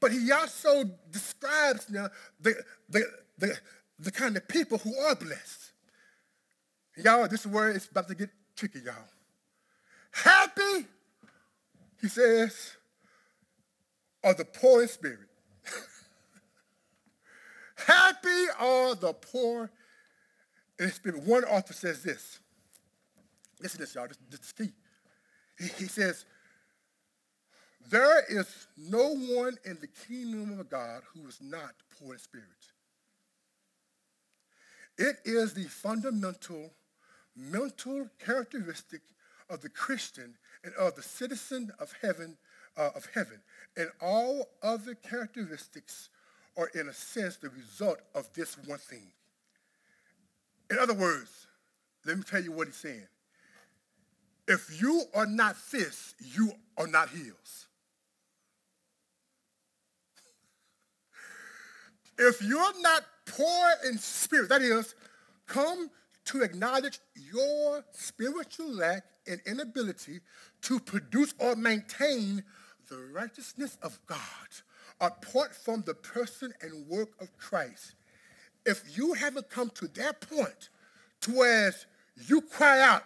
[0.00, 2.08] But he also describes now
[2.40, 2.54] the,
[2.88, 3.04] the,
[3.38, 3.58] the,
[3.98, 5.72] the kind of people who are blessed.
[6.96, 8.94] Y'all, this word is about to get tricky, y'all.
[10.10, 10.86] Happy,
[12.00, 12.72] he says,
[14.24, 15.25] are the poor in spirit.
[17.76, 19.70] Happy are the poor
[20.78, 21.22] in spirit.
[21.22, 22.38] One author says this.
[23.60, 24.08] Listen to this, y'all.
[24.08, 24.72] This, this is key.
[25.58, 26.24] He, he says,
[27.90, 32.46] there is no one in the kingdom of God who is not poor in spirit.
[34.98, 36.72] It is the fundamental
[37.36, 39.02] mental characteristic
[39.50, 40.34] of the Christian
[40.64, 42.38] and of the citizen of heaven
[42.76, 43.40] uh, of heaven.
[43.76, 46.08] And all other characteristics
[46.56, 49.06] are, in a sense, the result of this one thing.
[50.70, 51.46] In other words,
[52.04, 53.06] let me tell you what he's saying.
[54.48, 57.66] If you are not fists, you are not heels.
[62.18, 64.94] if you're not poor in spirit, that is,
[65.46, 65.90] come
[66.26, 70.20] to acknowledge your spiritual lack and inability
[70.62, 72.42] to produce or maintain
[72.88, 74.18] the righteousness of God
[75.00, 77.94] apart from the person and work of Christ.
[78.64, 80.70] If you haven't come to that point
[81.22, 81.74] to where
[82.26, 83.04] you cry out,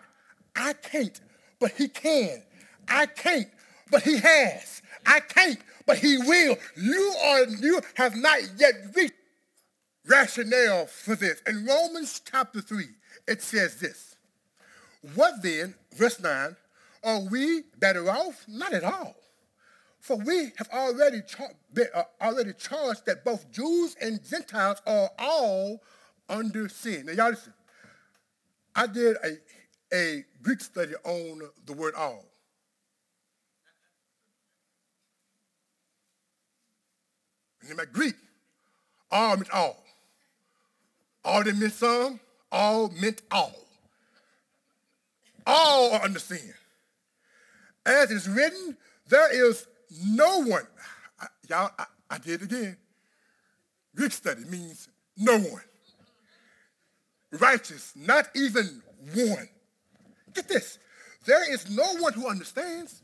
[0.56, 1.20] I can't,
[1.58, 2.42] but he can.
[2.88, 3.48] I can't,
[3.90, 4.82] but he has.
[5.06, 6.56] I can't, but he will.
[6.76, 9.14] You are you have not yet reached
[10.06, 11.40] rationale for this.
[11.46, 12.84] In Romans chapter 3,
[13.28, 14.16] it says this.
[15.14, 16.56] What then, verse 9,
[17.04, 18.44] are we better off?
[18.48, 19.16] Not at all.
[20.00, 25.10] For we have already, char- been, uh, already charged that both Jews and Gentiles are
[25.18, 25.82] all
[26.28, 27.06] under sin.
[27.06, 27.52] Now, y'all listen.
[28.74, 29.36] I did a,
[29.94, 32.24] a Greek study on the word all.
[37.70, 38.14] in my Greek,
[39.10, 39.82] all meant all.
[41.24, 42.20] All that meant some,
[42.50, 43.54] all meant all.
[45.46, 46.54] All are under sin.
[47.84, 48.76] As it is written,
[49.08, 49.66] there is
[50.04, 50.66] no one.
[51.20, 52.76] I, y'all, I, I did it again.
[53.94, 55.62] Greek study means no one.
[57.32, 58.82] Righteous, not even
[59.14, 59.48] one.
[60.34, 60.78] Get this.
[61.26, 63.02] There is no one who understands.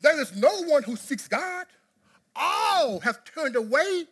[0.00, 1.66] There is no one who seeks God.
[2.34, 4.04] All have turned away.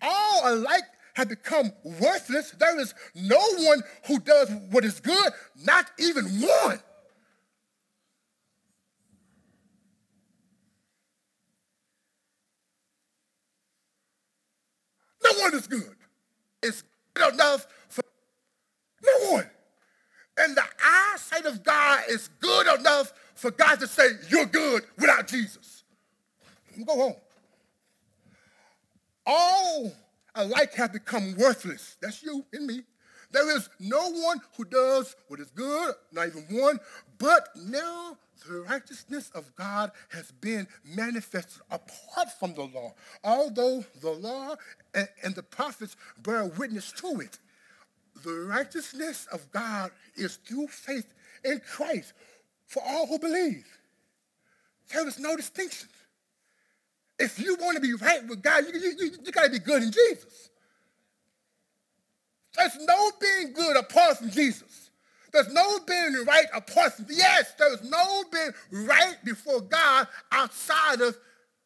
[0.00, 0.84] All alike
[1.14, 2.52] have become worthless.
[2.52, 5.32] There is no one who does what is good,
[5.64, 6.80] not even one.
[15.24, 15.96] No one is good.
[16.62, 16.82] It's
[17.14, 18.02] good enough for
[19.04, 19.50] no one.
[20.38, 25.28] And the eyesight of God is good enough for God to say, you're good without
[25.28, 25.84] Jesus.
[26.86, 27.16] Go home.
[29.26, 29.92] All
[30.34, 31.96] alike have become worthless.
[32.00, 32.82] That's you and me.
[33.30, 36.78] There is no one who does what is good, not even one,
[37.18, 38.16] but now
[38.48, 44.56] the righteousness of God has been manifested apart from the law, although the law
[44.94, 47.38] and, the prophets bear witness to it.
[48.22, 51.12] The righteousness of God is through faith
[51.44, 52.12] in Christ
[52.66, 53.66] for all who believe.
[54.92, 55.88] There is no distinction.
[57.18, 59.58] If you want to be right with God, you, you, you, you got to be
[59.58, 60.50] good in Jesus.
[62.56, 64.83] There's no being good apart from Jesus.
[65.34, 68.52] There's no being right apart from, yes, there's no being
[68.86, 71.18] right before God outside of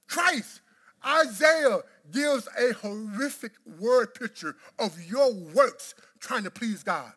[0.08, 0.62] Christ.
[1.06, 7.12] Isaiah gives a horrific word picture of your works trying to please God.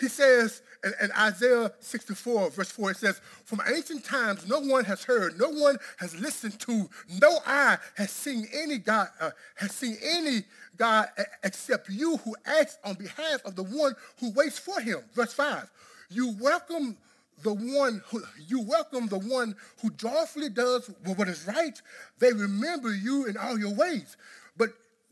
[0.00, 4.84] He says in, in, Isaiah 64, verse 4, it says, From ancient times no one
[4.84, 6.88] has heard, no one has listened to,
[7.20, 10.42] no eye has seen any God, uh, has seen any
[10.76, 11.08] God
[11.42, 15.00] except you who acts on behalf of the one who waits for him.
[15.14, 15.68] Verse 5.
[16.10, 16.96] You welcome
[17.42, 21.80] the one who you welcome the one who joyfully does what is right.
[22.18, 24.16] They remember you in all your ways.
[24.56, 24.70] But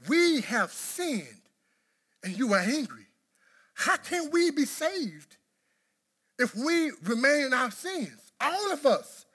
[0.09, 1.27] we have sinned
[2.25, 3.06] and you are angry.
[3.77, 5.37] How can we be saved
[6.39, 8.33] if we remain in our sins?
[8.41, 9.27] All of us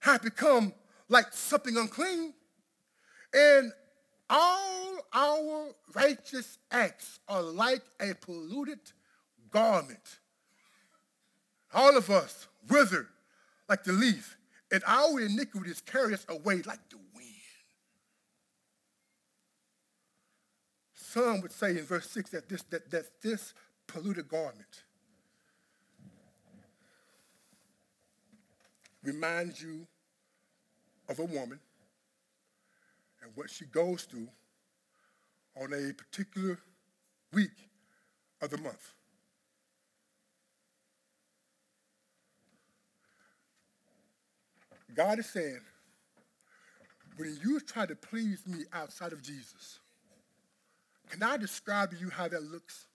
[0.00, 0.72] have become
[1.08, 2.32] like something unclean.
[3.34, 3.72] And
[4.30, 8.78] all our righteous acts are like a polluted
[9.50, 10.20] garment.
[11.74, 13.08] All of us wither
[13.68, 14.36] like the leaf,
[14.70, 16.98] and our iniquities carry us away like the
[21.16, 23.54] Some would say in verse 6 that this, that, that this
[23.86, 24.82] polluted garment
[29.02, 29.86] reminds you
[31.08, 31.58] of a woman
[33.22, 34.28] and what she goes through
[35.58, 36.58] on a particular
[37.32, 37.70] week
[38.42, 38.92] of the month.
[44.94, 45.60] God is saying,
[47.16, 49.80] when you try to please me outside of Jesus,
[51.10, 52.86] can I describe to you how that looks?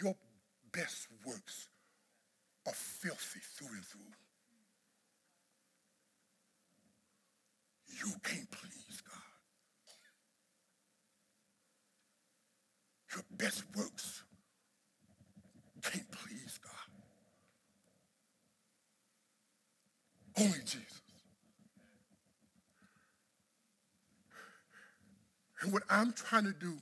[0.00, 0.14] Your
[0.72, 1.68] best works
[2.66, 4.00] are filthy through and through.
[7.88, 9.16] You can't please God.
[13.14, 14.22] Your best works
[15.82, 16.72] can't please God.
[20.38, 21.00] Only Jesus.
[25.60, 26.74] And what I'm trying to do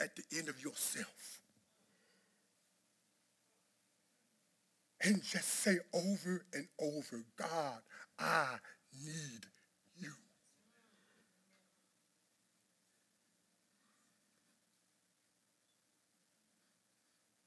[0.00, 1.40] at the end of yourself
[5.02, 7.80] and just say over and over, God,
[8.18, 8.56] I
[9.04, 9.46] need
[9.98, 10.12] you.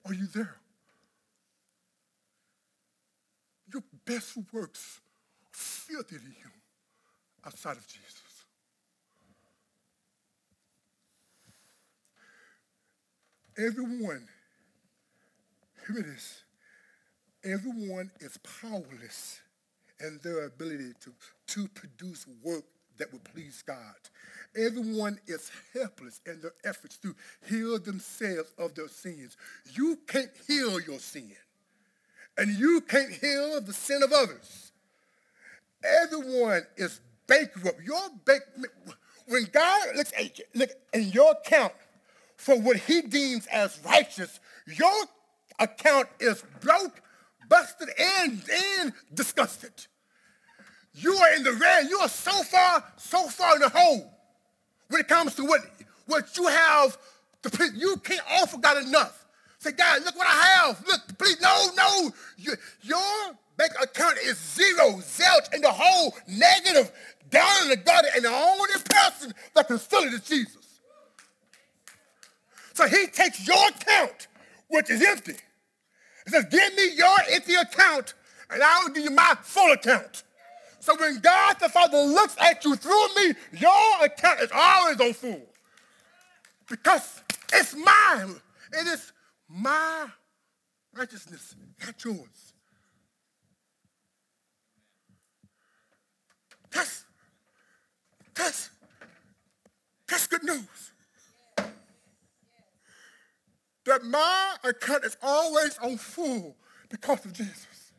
[0.06, 0.58] Are you there?
[3.72, 5.00] Your best works
[5.54, 6.51] filthy to you
[7.45, 8.24] outside of Jesus.
[13.58, 14.28] Everyone,
[15.88, 16.43] hear this,
[17.43, 19.39] everyone is powerless
[19.99, 21.14] in their ability to,
[21.47, 22.64] to produce work
[22.97, 23.78] that would please God.
[24.56, 27.16] Everyone is helpless in their efforts to
[27.47, 29.38] heal themselves of their sins.
[29.74, 31.36] You can't heal your sin,
[32.38, 34.72] and you can't heal the sin of others.
[35.84, 37.82] Everyone is bankrupt.
[37.84, 38.44] Your bank,
[39.28, 41.74] when God looks at look in your account
[42.38, 45.06] for what he deems as righteous, your
[45.60, 47.02] account is broke,
[47.50, 49.72] busted, and, being disgusted.
[50.94, 51.90] You are in the red.
[51.90, 54.12] You are so far, so far in the hole
[54.90, 55.62] when it comes to what,
[56.06, 56.98] what you have.
[57.44, 59.26] To, you can't offer God enough.
[59.60, 60.84] Say, God, look what I have.
[60.86, 62.12] Look, please, no, no.
[62.38, 66.91] You, your bank account is zero, zilch and the whole negative,
[67.30, 70.80] down in the gutter, and the only person that can fill it is Jesus.
[72.74, 74.28] So he takes your account,
[74.68, 75.36] which is empty.
[76.26, 78.14] He says, give me your empty account,
[78.49, 80.24] and I will give you my full account.
[80.80, 85.14] So when God the Father looks at you through me, your account is always on
[85.14, 85.41] full.
[86.68, 87.22] Because
[87.54, 88.36] it's mine.
[88.74, 89.12] It is
[89.47, 90.08] my
[90.95, 92.53] righteousness, not yours.
[96.74, 97.05] That's,
[98.36, 98.69] that's,
[100.07, 100.91] that's good news.
[103.86, 106.55] That my account is always on full
[106.89, 107.91] because of Jesus.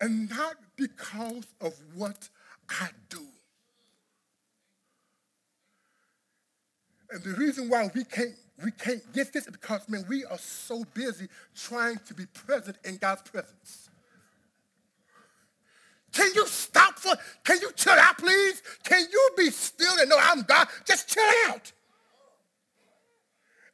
[0.00, 2.28] And not because of what
[2.70, 3.26] I do.
[7.10, 10.38] And the reason why we can't we can't get this is because man, we are
[10.38, 13.89] so busy trying to be present in God's presence.
[16.12, 18.62] Can you stop for, can you chill out, please?
[18.84, 20.68] Can you be still and know I'm God?
[20.84, 21.72] Just chill out.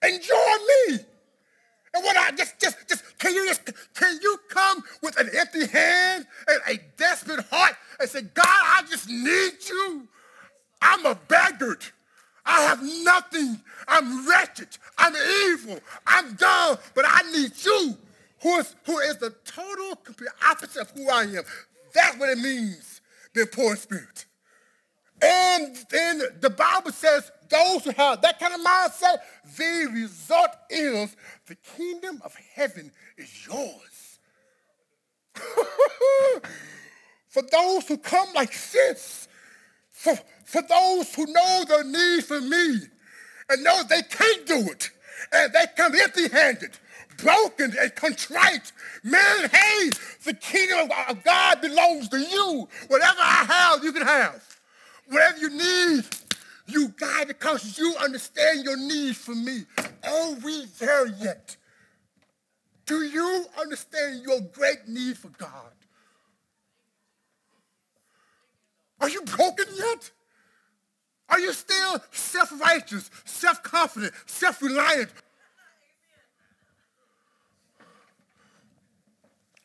[0.02, 0.98] Enjoy me.
[1.94, 3.62] And what I just, just, just, can you just,
[3.94, 8.82] can you come with an empty hand and a desperate heart and say, God, I
[8.90, 10.06] just need you.
[10.82, 11.78] I'm a beggar.
[12.44, 13.60] I have nothing.
[13.88, 14.68] I'm wretched.
[14.98, 15.14] I'm
[15.50, 15.80] evil.
[16.06, 17.96] I'm dumb, but I need you,
[18.42, 21.42] who is, who is the total complete opposite of who I am.
[21.96, 23.00] That's what it means,
[23.34, 24.26] the poor spirit.
[25.22, 29.16] And then the Bible says those who have that kind of mindset,
[29.56, 31.16] the result is
[31.46, 34.18] the kingdom of heaven is yours.
[37.28, 39.26] for those who come like this,
[39.90, 42.80] for, for those who know their need for me
[43.48, 44.90] and know they can't do it,
[45.32, 46.78] and they come empty-handed,
[47.18, 48.72] broken and contrite.
[49.02, 49.90] Man, hey,
[50.24, 52.68] the kingdom of God belongs to you.
[52.88, 54.42] Whatever I have, you can have.
[55.08, 56.04] Whatever you need,
[56.66, 59.64] you God because you understand your need for me.
[60.04, 61.56] Are we there yet?
[62.86, 65.72] Do you understand your great need for God?
[69.00, 70.10] Are you broken yet?
[71.28, 75.10] Are you still self-righteous, self-confident, self-reliant?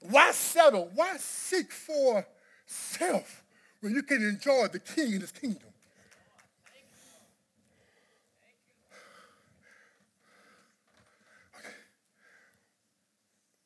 [0.02, 0.90] Why settle?
[0.96, 2.26] Why seek for
[2.66, 3.44] self
[3.82, 5.62] when you can enjoy the king and his kingdom?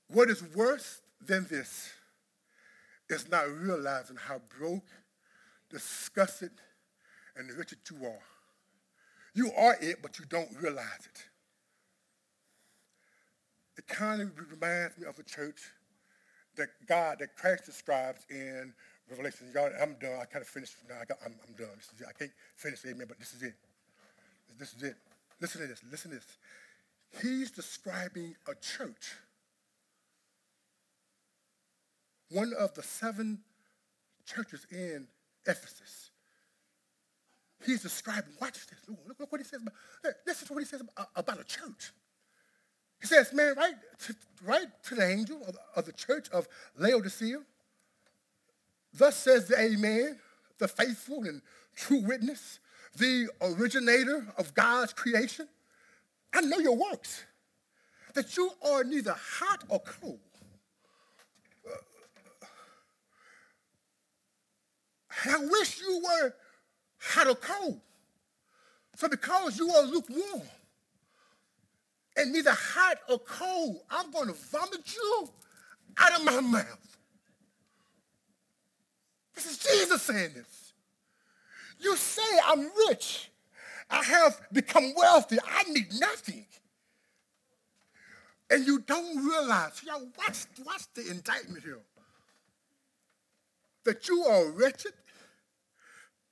[0.08, 1.92] What is worse than this
[3.10, 4.88] is not realizing how broke,
[5.70, 6.52] disgusted,
[7.36, 8.24] and wretched you are.
[9.34, 11.26] You are it, but you don't realize it.
[13.78, 15.62] It kind of reminds me of a church
[16.58, 18.74] that God, that Christ describes in
[19.10, 19.48] Revelation.
[19.54, 20.20] Y'all, I'm done.
[20.22, 20.96] I kind of finished now.
[21.02, 21.76] I got, I'm, I'm done.
[21.76, 22.08] This is it.
[22.10, 23.54] I can't finish amen, but this is it.
[24.58, 24.96] This is it.
[25.42, 25.82] Listen to this.
[25.92, 26.38] Listen to this.
[27.22, 29.14] He's describing a church
[32.32, 33.40] one of the seven
[34.26, 35.08] churches in
[35.46, 36.10] Ephesus.
[37.66, 38.80] He's describing, watch this.
[38.88, 39.74] Look, look what he says about,
[40.26, 41.92] this is what he says about, about a church.
[43.02, 43.76] He says, man, write
[44.08, 47.40] to, write to the angel of, of the church of Laodicea,
[48.94, 50.20] thus says the Amen,
[50.58, 51.42] the faithful and
[51.76, 52.60] true witness,
[52.98, 55.48] the originator of God's creation.
[56.34, 57.24] I know your works,
[58.14, 60.20] that you are neither hot or cold.
[65.26, 66.34] I wish you were
[67.00, 67.82] hot or cold.
[68.96, 70.42] So because you are lukewarm
[72.18, 75.30] and neither hot or cold, I'm going to vomit you
[75.98, 76.98] out of my mouth.
[79.34, 80.74] This is Jesus saying this.
[81.80, 83.30] You say I'm rich.
[83.90, 85.38] I have become wealthy.
[85.46, 86.46] I need nothing.
[88.50, 91.80] And you don't realize, y'all, watch, watch the indictment here.
[93.84, 94.94] That you are wretched,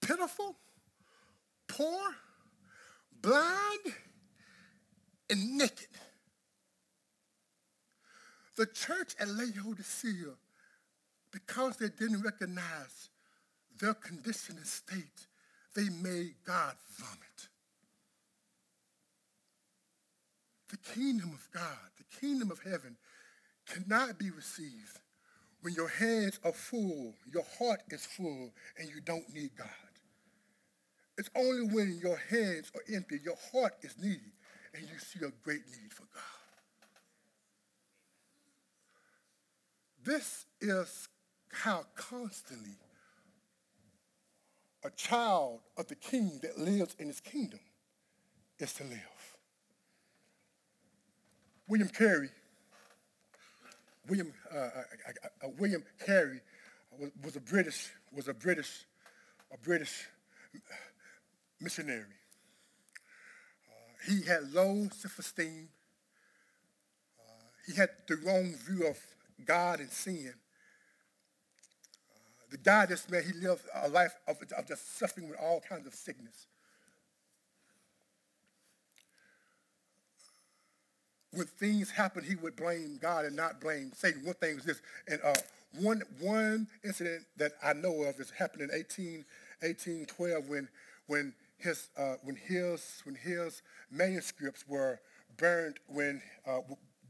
[0.01, 0.55] pitiful,
[1.67, 2.01] poor,
[3.21, 3.93] blind,
[5.29, 5.87] and naked.
[8.55, 10.33] The church at Laodicea,
[11.31, 13.09] because they didn't recognize
[13.79, 15.27] their condition and state,
[15.75, 17.49] they made God vomit.
[20.69, 22.97] The kingdom of God, the kingdom of heaven,
[23.67, 24.99] cannot be received
[25.61, 29.67] when your hands are full, your heart is full, and you don't need God.
[31.17, 34.33] It's only when your hands are empty, your heart is needy,
[34.73, 36.23] and you see a great need for God.
[40.03, 41.07] This is
[41.51, 42.75] how constantly
[44.83, 47.59] a child of the king that lives in his kingdom
[48.59, 48.99] is to live.
[51.67, 52.29] William Carey,
[54.09, 56.41] William, uh, uh, uh, uh William Carey
[56.99, 58.85] was, was, a British, was a British,
[59.53, 60.07] a British
[61.61, 62.03] missionary.
[64.03, 65.69] Uh, he had low self-esteem.
[67.19, 68.97] Uh, he had the wrong view of
[69.45, 70.33] God and sin.
[72.51, 75.87] The guy, this man, he lived a life of, of just suffering with all kinds
[75.87, 76.47] of sickness.
[81.31, 84.23] When things happened, he would blame God and not blame Satan.
[84.23, 85.33] One thing was this, and uh,
[85.79, 89.25] one, one incident that I know of is happened in 18,
[89.61, 90.67] 1812 when,
[91.07, 91.33] when,
[91.63, 94.99] his, uh, when, his, when his manuscripts were
[95.37, 96.59] burned, when, uh,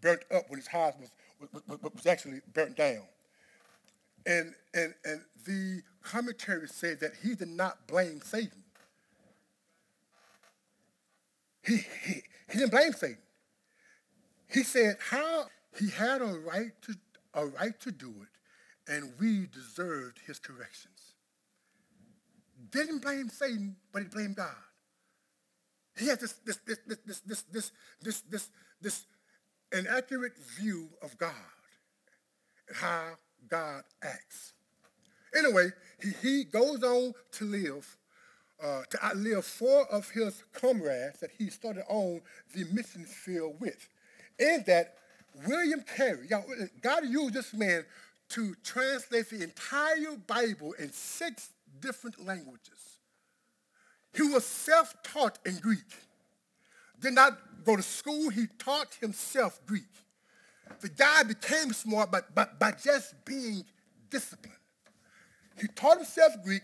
[0.02, 3.04] burnt up when his house was, was, was actually burnt down.
[4.26, 8.64] And, and, and the commentary said that he did not blame Satan.
[11.66, 13.18] He, he, he didn't blame Satan.
[14.48, 15.48] He said how
[15.78, 16.96] he had a right to
[17.34, 21.03] a right to do it, and we deserved his corrections.
[22.74, 24.56] Didn't blame Satan, but he blamed God.
[25.96, 27.72] He had this this this this this this this
[28.02, 28.50] this this,
[28.82, 29.06] this
[29.72, 31.34] inaccurate view of God
[32.68, 33.14] and how
[33.48, 34.54] God acts.
[35.36, 35.70] Anyway,
[36.02, 37.98] he, he goes on to live,
[38.64, 42.22] uh, to outlive four of his comrades that he started on
[42.54, 43.88] the mission field with.
[44.40, 44.96] In that,
[45.48, 46.28] William Carey,
[46.82, 47.86] God used this man
[48.30, 51.50] to translate the entire Bible in six
[51.84, 52.98] different languages.
[54.16, 55.80] He was self-taught in Greek.
[57.00, 59.84] Did not go to school, he taught himself Greek.
[60.80, 63.66] The guy became smart by, by, by just being
[64.10, 64.56] disciplined.
[65.60, 66.62] He taught himself Greek.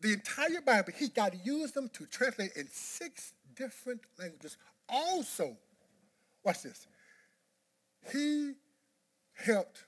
[0.00, 4.56] The entire Bible, he got to use them to translate in six different languages.
[4.88, 5.56] Also,
[6.42, 6.86] watch this.
[8.10, 8.54] He
[9.34, 9.84] helped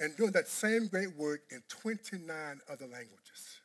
[0.00, 3.60] in doing that same great work in 29 other languages.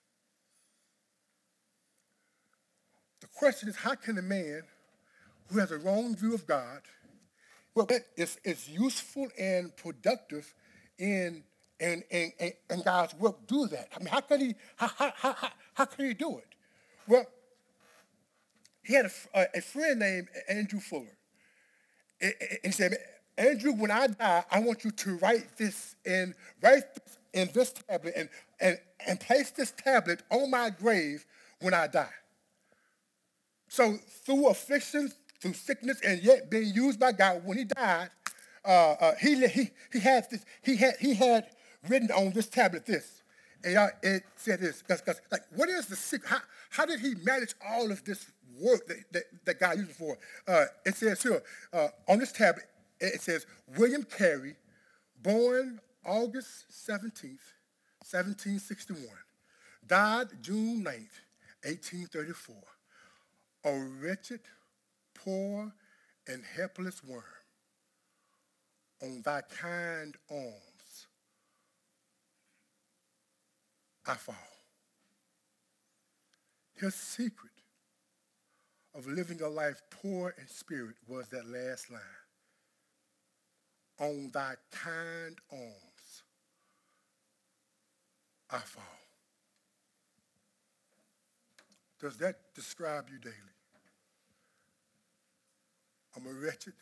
[3.21, 4.61] The question is, how can a man
[5.47, 6.81] who has a wrong view of God
[7.75, 10.53] well, it's, it's useful and productive
[10.97, 11.43] in,
[11.79, 12.31] in, in,
[12.69, 13.87] in God's work do that.
[13.95, 16.47] I mean, how can he, how, how, how, how can he do it?
[17.07, 17.25] Well,
[18.83, 21.17] he had a, a friend named Andrew Fuller.
[22.21, 22.97] And he said,
[23.39, 26.83] Andrew, when I die, I want you to write this in, write
[27.33, 28.29] in this tablet and,
[28.59, 28.77] and,
[29.07, 31.25] and place this tablet on my grave
[31.61, 32.09] when I die.
[33.69, 37.41] So through afflictions, through sickness and yet being used by God.
[37.45, 38.09] When he died,
[38.65, 41.47] uh, uh, he, he, he, had this, he, had, he had
[41.87, 43.23] written on this tablet this.
[43.63, 46.29] And uh, it said this, cause, cause, like, what is the secret?
[46.29, 46.39] How,
[46.71, 48.29] how did he manage all of this
[48.59, 50.17] work that, that, that God used for?
[50.45, 52.65] Uh, it says here, uh, on this tablet,
[52.99, 53.45] it says,
[53.77, 54.55] William Carey,
[55.21, 57.53] born August 17th,
[58.01, 59.05] 1761,
[59.85, 61.19] died June 9th,
[61.63, 62.55] 1834,
[63.65, 64.41] a wretched,
[65.13, 65.71] poor
[66.27, 67.23] and helpless worm
[69.01, 71.07] on thy kind arms
[74.05, 74.35] I fall.
[76.75, 77.51] His secret
[78.95, 82.01] of living a life poor in spirit was that last line.
[83.99, 86.23] On thy kind arms
[88.49, 88.83] I fall.
[91.99, 93.35] Does that describe you daily?
[96.15, 96.73] I'm a wretched,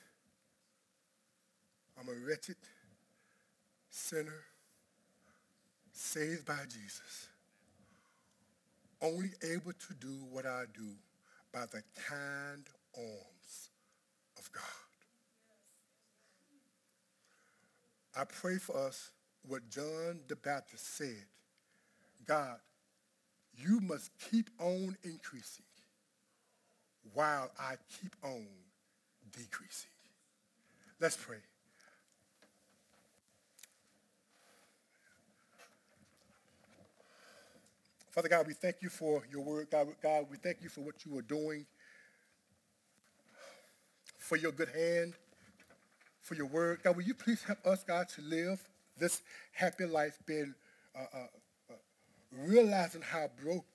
[1.99, 2.55] I'm a wretched
[3.89, 4.43] sinner
[5.91, 7.27] saved by Jesus,
[9.01, 10.89] only able to do what I do
[11.51, 12.63] by the kind
[12.95, 13.69] arms
[14.37, 14.86] of God.
[18.17, 19.11] I pray for us
[19.47, 21.25] what John the Baptist said.
[22.25, 22.57] God,
[23.55, 25.65] you must keep on increasing
[27.13, 28.47] while I keep on
[29.31, 29.91] decreasing.
[30.99, 31.37] Let's pray.
[38.09, 39.67] Father God, we thank you for your word.
[39.69, 41.67] God, God, we thank you for what you are doing,
[44.17, 45.13] for your good hand,
[46.27, 46.79] for your word.
[46.83, 48.59] God, will you please help us, God, to live
[48.99, 49.21] this
[49.53, 50.53] happy life being
[50.93, 51.27] uh, uh,
[51.69, 51.75] uh,
[52.31, 53.65] realizing how broke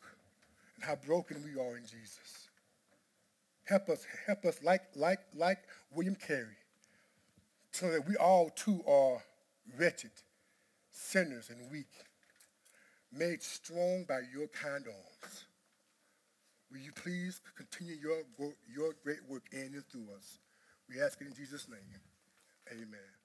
[0.76, 2.48] and how broken we are in Jesus.
[3.64, 5.58] Help us, help us like, like, like
[5.94, 6.58] William Carey,
[7.70, 9.22] so that we all too are
[9.78, 10.10] wretched,
[10.90, 11.86] sinners, and weak,
[13.12, 15.44] made strong by your kind arms.
[16.70, 18.22] Will you please continue your,
[18.74, 20.38] your great work in and through us?
[20.88, 21.78] We ask it in Jesus' name.
[22.70, 23.21] Amen.